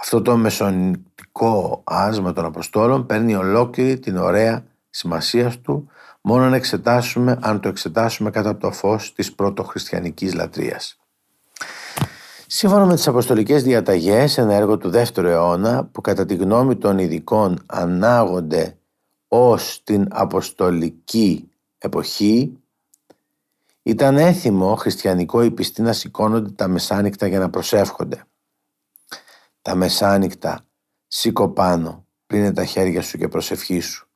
Αυτό 0.00 0.22
το 0.22 0.36
μεσονικό 0.36 1.82
άσμα 1.84 2.32
των 2.32 2.44
Αποστόλων 2.44 3.06
παίρνει 3.06 3.34
ολόκληρη 3.34 3.98
την 3.98 4.16
ωραία 4.16 4.64
σημασία 4.90 5.52
του 5.62 5.88
μόνο 6.20 6.48
να 6.48 6.56
εξετάσουμε, 6.56 7.38
αν 7.42 7.60
το 7.60 7.68
εξετάσουμε 7.68 8.30
κατά 8.30 8.48
από 8.48 8.60
το 8.60 8.72
φως 8.72 9.12
της 9.12 9.34
πρωτοχριστιανικής 9.34 10.34
λατρείας. 10.34 10.98
Σύμφωνα 12.46 12.84
με 12.84 12.94
τις 12.94 13.08
αποστολικές 13.08 13.62
διαταγές, 13.62 14.38
ένα 14.38 14.54
έργο 14.54 14.78
του 14.78 14.90
δεύτερου 14.90 15.28
αιώνα 15.28 15.84
που 15.84 16.00
κατά 16.00 16.26
τη 16.26 16.34
γνώμη 16.34 16.76
των 16.76 16.98
ειδικών 16.98 17.62
ανάγονται 17.66 18.76
ως 19.28 19.82
την 19.84 20.08
αποστολική 20.10 21.50
εποχή, 21.78 22.58
ήταν 23.86 24.16
έθιμο 24.16 24.74
χριστιανικό 24.74 25.42
οι 25.42 25.50
πιστοί 25.50 25.82
να 25.82 25.92
σηκώνονται 25.92 26.50
τα 26.50 26.68
μεσάνυχτα 26.68 27.26
για 27.26 27.38
να 27.38 27.50
προσεύχονται. 27.50 28.24
Τα 29.62 29.74
μεσάνυχτα 29.74 30.66
σήκω 31.06 31.48
πάνω, 31.48 32.06
πλύνε 32.26 32.52
τα 32.52 32.64
χέρια 32.64 33.02
σου 33.02 33.18
και 33.18 33.28
προσευχή 33.28 33.80
σου. 33.80 34.08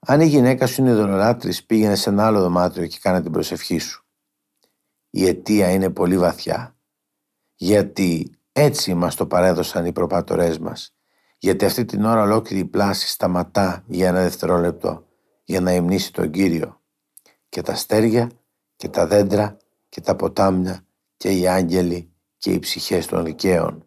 Αν 0.00 0.20
η 0.20 0.26
γυναίκα 0.26 0.66
σου 0.66 0.80
είναι 0.80 0.94
δωρολάτρης, 0.94 1.64
πήγαινε 1.64 1.94
σε 1.94 2.10
ένα 2.10 2.26
άλλο 2.26 2.40
δωμάτιο 2.40 2.86
και 2.86 2.98
κάνε 3.00 3.22
την 3.22 3.32
προσευχή 3.32 3.78
σου. 3.78 4.06
Η 5.10 5.26
αιτία 5.26 5.70
είναι 5.70 5.90
πολύ 5.90 6.18
βαθιά. 6.18 6.76
Γιατί 7.54 8.30
έτσι 8.52 8.94
μας 8.94 9.14
το 9.14 9.26
παρέδωσαν 9.26 9.84
οι 9.84 9.92
προπάτορές 9.92 10.58
μας. 10.58 10.94
Γιατί 11.38 11.64
αυτή 11.64 11.84
την 11.84 12.04
ώρα 12.04 12.22
ολόκληρη 12.22 12.62
η 12.62 12.64
πλάση 12.64 13.08
σταματά 13.08 13.84
για 13.86 14.08
ένα 14.08 14.22
δευτερόλεπτο 14.22 15.06
για 15.44 15.60
να 15.60 15.72
υμνήσει 15.72 16.12
τον 16.12 16.30
Κύριο. 16.30 16.79
Και 17.50 17.62
τα 17.62 17.72
αστέρια 17.72 18.30
και 18.76 18.88
τα 18.88 19.06
δέντρα 19.06 19.56
και 19.88 20.00
τα 20.00 20.16
ποτάμια 20.16 20.84
και 21.16 21.30
οι 21.30 21.48
άγγελοι 21.48 22.12
και 22.36 22.50
οι 22.50 22.58
ψυχές 22.58 23.06
των 23.06 23.24
δικαίων. 23.24 23.86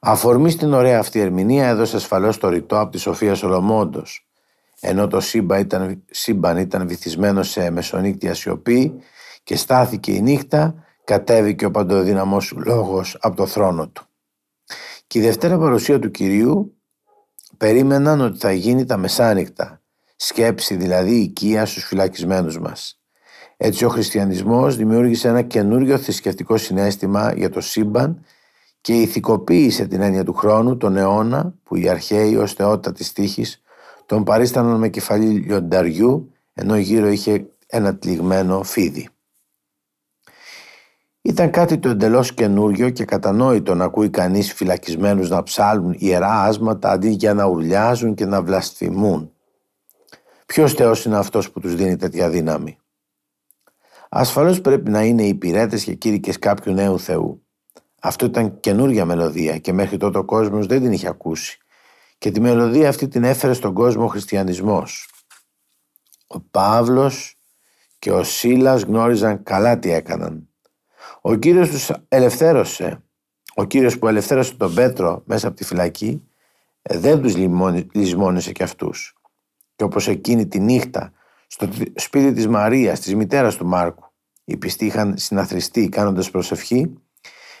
Αφορμή 0.00 0.50
στην 0.50 0.72
ωραία 0.72 0.98
αυτή 0.98 1.20
ερμηνεία 1.20 1.68
έδωσε 1.68 1.96
ασφαλώς 1.96 2.38
το 2.38 2.48
ρητό 2.48 2.78
από 2.78 2.90
τη 2.90 2.98
Σοφία 2.98 3.34
Σολομόντος 3.34 4.28
ενώ 4.86 5.06
το 5.06 5.20
σύμπαν 5.20 5.60
ήταν, 5.60 6.02
σύμπαν 6.10 6.56
ήταν 6.56 6.88
βυθισμένος 6.88 7.50
σε 7.50 7.70
μεσονύκτια 7.70 8.34
σιωπή 8.34 8.94
και 9.42 9.56
στάθηκε 9.56 10.12
η 10.12 10.20
νύχτα, 10.20 10.74
κατέβηκε 11.04 11.64
ο 11.64 11.70
παντοδύναμός 11.70 12.44
σου 12.44 12.60
λόγος 12.60 13.16
από 13.20 13.36
το 13.36 13.46
θρόνο 13.46 13.88
του. 13.88 14.06
Και 15.06 15.18
η 15.18 15.22
Δευτέρα 15.22 15.58
παρουσία 15.58 15.98
του 15.98 16.10
Κυρίου 16.10 16.76
περίμεναν 17.56 18.20
ότι 18.20 18.38
θα 18.38 18.52
γίνει 18.52 18.84
τα 18.84 18.96
μεσάνυχτα, 18.96 19.82
σκέψη 20.16 20.76
δηλαδή 20.76 21.14
οικία 21.14 21.66
στους 21.66 21.84
φυλακισμένους 21.84 22.58
μας. 22.58 22.98
Έτσι 23.56 23.84
ο 23.84 23.88
χριστιανισμός 23.88 24.76
δημιούργησε 24.76 25.28
ένα 25.28 25.42
καινούριο 25.42 25.98
θρησκευτικό 25.98 26.56
συνέστημα 26.56 27.34
για 27.34 27.50
το 27.50 27.60
σύμπαν 27.60 28.24
και 28.80 29.00
ηθικοποίησε 29.00 29.86
την 29.86 30.00
έννοια 30.00 30.24
του 30.24 30.34
χρόνου, 30.34 30.76
τον 30.76 30.96
αιώνα 30.96 31.54
που 31.62 31.76
οι 31.76 31.88
αρχαίοι 31.88 32.36
ως 32.36 32.52
θεότητα 32.52 32.92
της 32.92 33.12
τύχης 33.12 33.62
τον 34.06 34.24
παρίσταναν 34.24 34.78
με 34.78 34.88
κεφαλή 34.88 35.26
λιονταριού 35.26 36.32
ενώ 36.54 36.76
γύρω 36.76 37.08
είχε 37.08 37.46
ένα 37.66 37.96
τλιγμένο 37.96 38.62
φίδι. 38.62 39.08
Ήταν 41.22 41.50
κάτι 41.50 41.78
το 41.78 41.88
εντελώς 41.88 42.34
καινούριο 42.34 42.90
και 42.90 43.04
κατανόητο 43.04 43.74
να 43.74 43.84
ακούει 43.84 44.10
κανείς 44.10 44.52
φυλακισμένους 44.52 45.30
να 45.30 45.42
ψάλουν 45.42 45.94
ιερά 45.98 46.42
άσματα 46.42 46.90
αντί 46.90 47.08
για 47.08 47.34
να 47.34 47.44
ουρλιάζουν 47.44 48.14
και 48.14 48.26
να 48.26 48.42
βλασφημούν. 48.42 49.33
Ποιος 50.46 50.72
Θεός 50.72 51.04
είναι 51.04 51.16
αυτός 51.16 51.50
που 51.50 51.60
τους 51.60 51.74
δίνει 51.74 51.96
τέτοια 51.96 52.30
δύναμη; 52.30 52.78
Ασφαλώς 54.08 54.60
πρέπει 54.60 54.90
να 54.90 55.02
είναι 55.02 55.22
οι 55.22 55.28
υπηρέτες 55.28 55.84
και 55.84 55.94
κήρυκες 55.94 56.38
κάποιου 56.38 56.72
νέου 56.72 56.98
Θεού. 56.98 57.42
Αυτό 58.00 58.26
ήταν 58.26 58.60
καινούρια 58.60 59.04
μελωδία 59.04 59.58
και 59.58 59.72
μέχρι 59.72 59.96
τότε 59.96 60.18
ο 60.18 60.24
κόσμος 60.24 60.66
δεν 60.66 60.82
την 60.82 60.92
είχε 60.92 61.08
ακούσει. 61.08 61.58
Και 62.18 62.30
τη 62.30 62.40
μελωδία 62.40 62.88
αυτή 62.88 63.08
την 63.08 63.24
έφερε 63.24 63.52
στον 63.52 63.74
κόσμο 63.74 64.04
ο 64.04 64.06
χριστιανισμός. 64.06 65.08
Ο 66.26 66.40
Παύλος 66.40 67.38
και 67.98 68.12
ο 68.12 68.22
Σίλας 68.22 68.82
γνώριζαν 68.82 69.42
καλά 69.42 69.78
τι 69.78 69.90
έκαναν. 69.90 70.48
Ο 71.20 71.34
Κύριος 71.34 71.68
τους 71.68 71.90
ελευθέρωσε. 72.08 73.02
Ο 73.54 73.64
Κύριος 73.64 73.98
που 73.98 74.08
ελευθέρωσε 74.08 74.54
τον 74.54 74.74
Πέτρο 74.74 75.22
μέσα 75.26 75.46
από 75.46 75.56
τη 75.56 75.64
φυλακή 75.64 76.28
ε, 76.82 76.98
δεν 76.98 77.22
τους 77.22 77.36
λησμόνισε 77.92 78.52
κι 78.52 78.62
αυτούς. 78.62 79.16
Και 79.76 79.84
όπως 79.84 80.08
εκείνη 80.08 80.46
τη 80.46 80.60
νύχτα 80.60 81.12
στο 81.46 81.68
σπίτι 81.94 82.32
της 82.32 82.48
Μαρίας, 82.48 83.00
της 83.00 83.14
μητέρας 83.14 83.56
του 83.56 83.66
Μάρκου, 83.66 84.04
οι 84.44 84.56
πιστοί 84.56 84.86
είχαν 84.86 85.14
συναθριστεί 85.16 85.88
κάνοντας 85.88 86.30
προσευχή, 86.30 86.94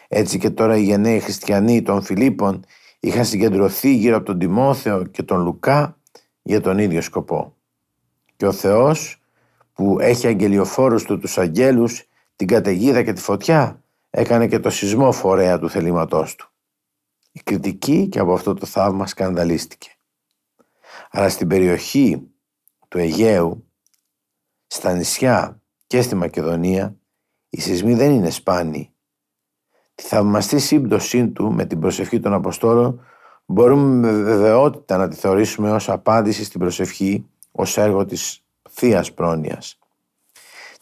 έτσι 0.08 0.38
και 0.38 0.50
τώρα 0.50 0.76
οι 0.76 0.82
γενναίοι 0.82 1.20
χριστιανοί 1.20 1.82
των 1.82 2.02
Φιλίππων 2.02 2.64
είχαν 3.00 3.24
συγκεντρωθεί 3.24 3.94
γύρω 3.94 4.16
από 4.16 4.24
τον 4.24 4.38
Τιμόθεο 4.38 5.04
και 5.04 5.22
τον 5.22 5.42
Λουκά 5.42 5.98
για 6.42 6.60
τον 6.60 6.78
ίδιο 6.78 7.00
σκοπό. 7.00 7.56
Και 8.36 8.46
ο 8.46 8.52
Θεός 8.52 9.22
που 9.72 9.96
έχει 10.00 10.26
αγγελιοφόρους 10.26 11.04
του 11.04 11.18
τους 11.18 11.38
αγγέλους 11.38 12.08
την 12.36 12.46
καταιγίδα 12.46 13.02
και 13.02 13.12
τη 13.12 13.20
φωτιά 13.20 13.82
έκανε 14.10 14.46
και 14.46 14.58
το 14.58 14.70
σεισμό 14.70 15.12
φορέα 15.12 15.58
του 15.58 15.70
θελήματός 15.70 16.34
του. 16.34 16.50
Η 17.32 17.40
κριτική 17.44 18.08
και 18.08 18.18
από 18.18 18.32
αυτό 18.32 18.54
το 18.54 18.66
θαύμα 18.66 19.06
σκανδαλίστηκε. 19.06 19.90
Αλλά 21.10 21.28
στην 21.28 21.48
περιοχή 21.48 22.22
του 22.88 22.98
Αιγαίου, 22.98 23.68
στα 24.66 24.92
νησιά 24.92 25.60
και 25.86 26.02
στη 26.02 26.14
Μακεδονία, 26.14 26.96
οι 27.50 27.60
σεισμοί 27.60 27.94
δεν 27.94 28.10
είναι 28.10 28.30
σπάνιοι. 28.30 28.94
Τη 29.94 30.02
θαυμαστή 30.02 30.58
σύμπτωσή 30.58 31.28
του 31.28 31.52
με 31.52 31.64
την 31.64 31.80
προσευχή 31.80 32.20
των 32.20 32.32
Αποστόλων 32.32 33.00
μπορούμε 33.46 34.10
με 34.10 34.22
βεβαιότητα 34.22 34.96
να 34.96 35.08
τη 35.08 35.16
θεωρήσουμε 35.16 35.72
ως 35.72 35.88
απάντηση 35.88 36.44
στην 36.44 36.60
προσευχή, 36.60 37.26
ως 37.50 37.76
έργο 37.76 38.04
της 38.04 38.44
θείας 38.70 39.12
Πρόνοιας. 39.12 39.78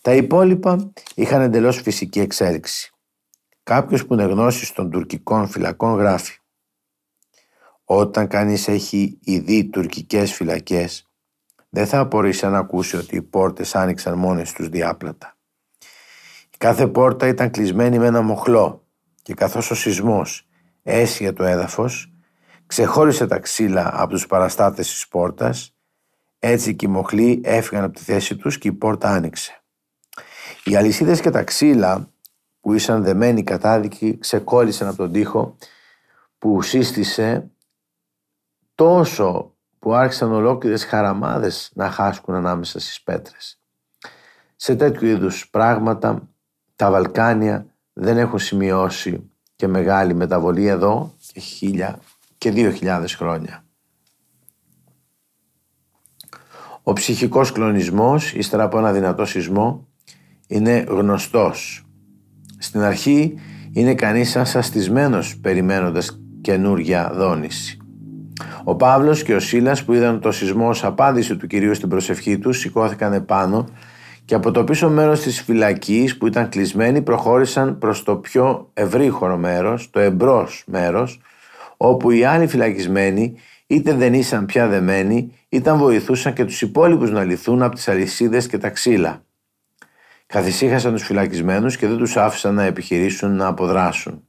Τα 0.00 0.14
υπόλοιπα 0.14 0.92
είχαν 1.14 1.40
εντελώς 1.40 1.80
φυσική 1.80 2.20
εξέλιξη. 2.20 2.92
Κάποιος 3.62 4.06
που 4.06 4.14
είναι 4.14 4.24
γνώσης 4.24 4.72
των 4.72 4.90
τουρκικών 4.90 5.48
φυλακών 5.48 5.94
γράφει 5.98 6.41
«Όταν 7.94 8.28
κανείς 8.28 8.68
έχει 8.68 9.18
ειδεί 9.20 9.64
τουρκικές 9.64 10.32
φυλακές, 10.32 11.10
δεν 11.68 11.86
θα 11.86 11.98
απορρίσει 11.98 12.46
να 12.46 12.58
ακούσει 12.58 12.96
ότι 12.96 13.16
οι 13.16 13.22
πόρτες 13.22 13.74
άνοιξαν 13.74 14.18
μόνες 14.18 14.52
τους 14.52 14.68
διάπλατα. 14.68 15.36
Η 16.50 16.56
κάθε 16.58 16.86
πόρτα 16.86 17.26
ήταν 17.26 17.50
κλεισμένη 17.50 17.98
με 17.98 18.06
ένα 18.06 18.22
μοχλό 18.22 18.86
και 19.22 19.34
καθώς 19.34 19.70
ο 19.70 19.74
σεισμός 19.74 20.48
έσυγε 20.82 21.32
το 21.32 21.44
έδαφος, 21.44 22.12
ξεχώρισε 22.66 23.26
τα 23.26 23.38
ξύλα 23.38 23.90
από 23.94 24.10
τους 24.10 24.26
παραστάτες 24.26 24.88
της 24.88 25.08
πόρτας, 25.08 25.74
έτσι 26.38 26.74
και 26.74 26.86
οι 26.86 26.88
μοχλοί 26.88 27.40
έφυγαν 27.44 27.84
από 27.84 27.94
τη 27.94 28.02
θέση 28.02 28.36
τους 28.36 28.58
και 28.58 28.68
η 28.68 28.72
πόρτα 28.72 29.08
άνοιξε. 29.08 29.62
Οι 30.64 30.76
αλυσίδες 30.76 31.20
και 31.20 31.30
τα 31.30 31.42
ξύλα 31.42 32.10
που 32.60 32.72
ήσαν 32.72 33.02
δεμένοι 33.02 33.42
κατάδικοι 33.42 34.18
ξεκόλλησαν 34.18 34.88
από 34.88 34.96
τον 34.96 35.12
τοίχο 35.12 35.56
που 36.38 36.62
σύστησε 36.62 37.46
τόσο 38.74 39.54
που 39.78 39.94
άρχισαν 39.94 40.32
ολόκληρες 40.32 40.84
χαραμάδες 40.84 41.70
να 41.74 41.90
χάσκουν 41.90 42.34
ανάμεσα 42.34 42.80
στις 42.80 43.02
πέτρες. 43.02 43.58
Σε 44.56 44.76
τέτοιου 44.76 45.06
είδους 45.06 45.50
πράγματα 45.50 46.28
τα 46.76 46.90
Βαλκάνια 46.90 47.66
δεν 47.92 48.18
έχουν 48.18 48.38
σημειώσει 48.38 49.30
και 49.56 49.66
μεγάλη 49.66 50.14
μεταβολή 50.14 50.66
εδώ 50.66 51.14
και 51.32 51.40
χίλια 51.40 51.98
και 52.38 52.50
δύο 52.50 52.70
χιλιάδες 52.70 53.14
χρόνια. 53.14 53.64
Ο 56.82 56.92
ψυχικός 56.92 57.52
κλονισμός, 57.52 58.32
ύστερα 58.32 58.62
από 58.62 58.78
ένα 58.78 58.92
δυνατό 58.92 59.24
σεισμό, 59.24 59.88
είναι 60.46 60.84
γνωστός. 60.88 61.86
Στην 62.58 62.80
αρχή 62.80 63.38
είναι 63.72 63.94
κανείς 63.94 64.30
σαν 64.30 64.46
σαστισμένος 64.46 65.38
περιμένοντας 65.38 66.20
καινούργια 66.40 67.12
δόνηση. 67.14 67.81
Ο 68.64 68.74
Παύλος 68.74 69.22
και 69.22 69.34
ο 69.34 69.40
Σίλας 69.40 69.84
που 69.84 69.92
είδαν 69.92 70.20
το 70.20 70.32
σεισμό 70.32 70.68
ως 70.68 70.84
απάντηση 70.84 71.36
του 71.36 71.46
Κυρίου 71.46 71.74
στην 71.74 71.88
προσευχή 71.88 72.38
τους 72.38 72.58
σηκώθηκαν 72.58 73.12
επάνω 73.12 73.68
και 74.24 74.34
από 74.34 74.50
το 74.50 74.64
πίσω 74.64 74.90
μέρος 74.90 75.20
της 75.20 75.42
φυλακής 75.42 76.18
που 76.18 76.26
ήταν 76.26 76.48
κλεισμένη 76.48 77.02
προχώρησαν 77.02 77.78
προς 77.78 78.02
το 78.02 78.16
πιο 78.16 78.70
ευρύχωρο 78.74 79.36
μέρος, 79.36 79.90
το 79.90 80.00
εμπρός 80.00 80.64
μέρος, 80.66 81.20
όπου 81.76 82.10
οι 82.10 82.24
άλλοι 82.24 82.46
φυλακισμένοι 82.46 83.36
είτε 83.66 83.94
δεν 83.94 84.14
ήσαν 84.14 84.46
πια 84.46 84.66
δεμένοι, 84.66 85.36
ήταν 85.48 85.78
βοηθούσαν 85.78 86.32
και 86.32 86.44
τους 86.44 86.62
υπόλοιπους 86.62 87.10
να 87.10 87.24
λυθούν 87.24 87.62
από 87.62 87.74
τις 87.74 87.88
αλυσίδες 87.88 88.46
και 88.46 88.58
τα 88.58 88.70
ξύλα. 88.70 89.24
Καθησύχασαν 90.26 90.92
τους 90.92 91.02
φυλακισμένους 91.02 91.76
και 91.76 91.86
δεν 91.86 91.96
τους 91.96 92.16
άφησαν 92.16 92.54
να 92.54 92.62
επιχειρήσουν 92.62 93.36
να 93.36 93.46
αποδράσουν. 93.46 94.28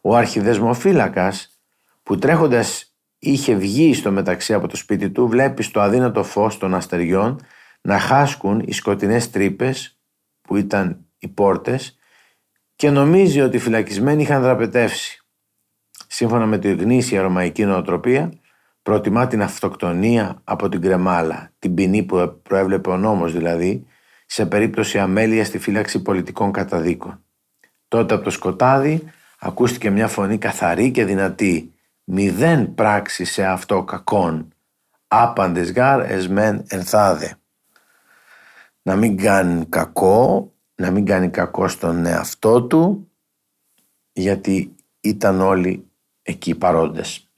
Ο 0.00 0.16
αρχιδεσμοφύλακας 0.16 1.60
που 2.02 2.18
τρέχοντας 2.18 2.92
είχε 3.18 3.54
βγει 3.54 3.94
στο 3.94 4.10
μεταξύ 4.10 4.54
από 4.54 4.68
το 4.68 4.76
σπίτι 4.76 5.10
του 5.10 5.28
βλέπει 5.28 5.62
στο 5.62 5.80
αδύνατο 5.80 6.24
φως 6.24 6.58
των 6.58 6.74
αστεριών 6.74 7.40
να 7.80 7.98
χάσκουν 7.98 8.62
οι 8.66 8.72
σκοτεινές 8.72 9.30
τρύπες 9.30 9.98
που 10.40 10.56
ήταν 10.56 11.04
οι 11.18 11.28
πόρτες 11.28 11.98
και 12.76 12.90
νομίζει 12.90 13.40
ότι 13.40 13.56
οι 13.56 13.60
φυλακισμένοι 13.60 14.22
είχαν 14.22 14.42
δραπετεύσει. 14.42 15.22
Σύμφωνα 16.06 16.46
με 16.46 16.58
τη 16.58 16.74
γνήσια 16.74 17.22
ρωμαϊκή 17.22 17.64
νοοτροπία, 17.64 18.32
προτιμά 18.82 19.26
την 19.26 19.42
αυτοκτονία 19.42 20.40
από 20.44 20.68
την 20.68 20.80
κρεμάλα, 20.80 21.52
την 21.58 21.74
ποινή 21.74 22.02
που 22.02 22.40
προέβλεπε 22.42 22.90
ο 22.90 22.96
νόμος 22.96 23.32
δηλαδή, 23.32 23.86
σε 24.26 24.46
περίπτωση 24.46 24.98
αμέλεια 24.98 25.44
στη 25.44 25.58
φύλαξη 25.58 26.02
πολιτικών 26.02 26.52
καταδίκων. 26.52 27.24
Τότε 27.88 28.14
από 28.14 28.24
το 28.24 28.30
σκοτάδι 28.30 29.02
ακούστηκε 29.38 29.90
μια 29.90 30.08
φωνή 30.08 30.38
καθαρή 30.38 30.90
και 30.90 31.04
δυνατή 31.04 31.72
«Μηδέν 32.10 32.74
πράξη 32.74 33.24
σε 33.24 33.44
αυτό 33.44 33.84
κακόν, 33.84 34.48
άπαντες 35.08 35.72
γάρ 35.72 36.00
εσμέν 36.00 36.64
ενθάδε». 36.68 37.38
Να 38.82 38.96
μην 38.96 39.16
κάνει 39.16 39.66
κακό, 39.66 40.52
να 40.74 40.90
μην 40.90 41.06
κάνει 41.06 41.30
κακό 41.30 41.68
στον 41.68 42.06
εαυτό 42.06 42.62
του, 42.62 43.10
γιατί 44.12 44.74
ήταν 45.00 45.40
όλοι 45.40 45.90
εκεί 46.22 46.54
παρόντες. 46.54 47.30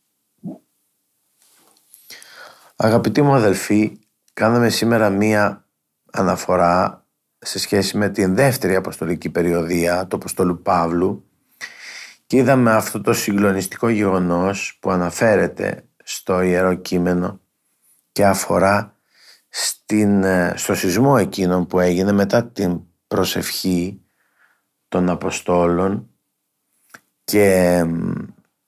Αγαπητοί 2.76 3.22
μου 3.22 3.35
αδελφοί, 3.35 3.98
κάναμε 4.33 4.68
σήμερα 4.68 5.11
μία 5.11 5.64
αναφορά 6.12 7.06
σε 7.38 7.59
σχέση 7.59 7.96
με 7.96 8.09
την 8.09 8.35
δεύτερη 8.35 8.74
αποστολική 8.74 9.30
περιοδία 9.30 10.06
του 10.06 10.16
Αποστολού 10.16 10.62
Παύλου 10.62 11.29
και 12.30 12.36
είδαμε 12.36 12.72
αυτό 12.72 13.00
το 13.00 13.12
συγκλονιστικό 13.12 13.88
γεγονός 13.88 14.78
που 14.80 14.90
αναφέρεται 14.90 15.84
στο 16.04 16.40
Ιερό 16.40 16.74
Κείμενο 16.74 17.40
και 18.12 18.26
αφορά 18.26 18.96
στην, 19.48 20.22
ε, 20.22 20.52
στο 20.56 20.74
σεισμό 20.74 21.16
εκείνον 21.18 21.66
που 21.66 21.80
έγινε 21.80 22.12
μετά 22.12 22.46
την 22.46 22.80
προσευχή 23.06 24.00
των 24.88 25.08
Αποστόλων 25.08 26.10
και 27.24 27.84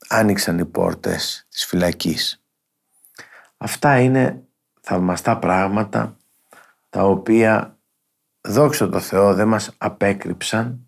άνοιξαν 0.07 0.59
οι 0.59 0.65
πόρτες 0.65 1.47
της 1.49 1.65
φυλακής. 1.65 2.43
Αυτά 3.57 3.99
είναι 3.99 4.43
θαυμαστά 4.81 5.37
πράγματα 5.37 6.17
τα 6.89 7.03
οποία 7.03 7.77
δόξα 8.41 8.89
τω 8.89 8.99
Θεώ 8.99 9.33
δεν 9.33 9.47
μας 9.47 9.71
απέκρυψαν 9.77 10.87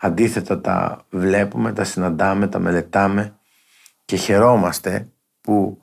αντίθετα 0.00 0.60
τα 0.60 1.06
βλέπουμε, 1.10 1.72
τα 1.72 1.84
συναντάμε, 1.84 2.48
τα 2.48 2.58
μελετάμε 2.58 3.38
και 4.04 4.16
χαιρόμαστε 4.16 5.08
που 5.40 5.82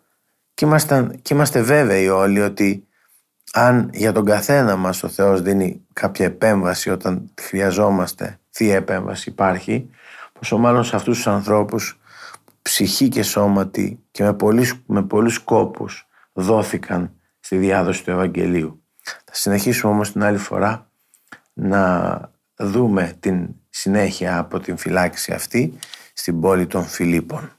και 0.53 0.65
είμαστε, 0.65 1.19
και 1.21 1.33
είμαστε 1.33 1.61
βέβαιοι 1.61 2.07
όλοι 2.07 2.41
ότι 2.41 2.87
αν 3.53 3.89
για 3.93 4.11
τον 4.11 4.25
καθένα 4.25 4.75
μας 4.75 5.03
ο 5.03 5.07
Θεός 5.07 5.41
δίνει 5.41 5.85
κάποια 5.93 6.25
επέμβαση 6.25 6.89
όταν 6.89 7.31
χρειαζόμαστε, 7.41 8.39
θεία 8.49 8.75
επέμβαση 8.75 9.29
υπάρχει, 9.29 9.89
πόσο 10.33 10.57
μάλλον 10.57 10.83
σε 10.83 10.95
αυτούς 10.95 11.15
τους 11.15 11.27
ανθρώπους 11.27 11.99
ψυχή 12.61 13.07
και 13.07 13.23
σώματι 13.23 14.03
και 14.11 14.23
με 14.23 14.33
πολλούς, 14.33 14.81
με 14.85 15.03
πολλούς 15.03 15.33
σκόπους 15.33 16.07
δόθηκαν 16.33 17.11
στη 17.39 17.57
διάδοση 17.57 18.03
του 18.03 18.11
Ευαγγελίου. 18.11 18.81
Θα 19.01 19.33
συνεχίσουμε 19.33 19.93
όμως 19.93 20.11
την 20.11 20.23
άλλη 20.23 20.37
φορά 20.37 20.89
να 21.53 22.19
δούμε 22.55 23.13
την 23.19 23.49
συνέχεια 23.79 24.37
από 24.37 24.59
την 24.59 24.77
φυλάξη 24.77 25.31
αυτή 25.31 25.73
στην 26.13 26.39
πόλη 26.39 26.67
των 26.67 26.85
Φιλίππων. 26.85 27.56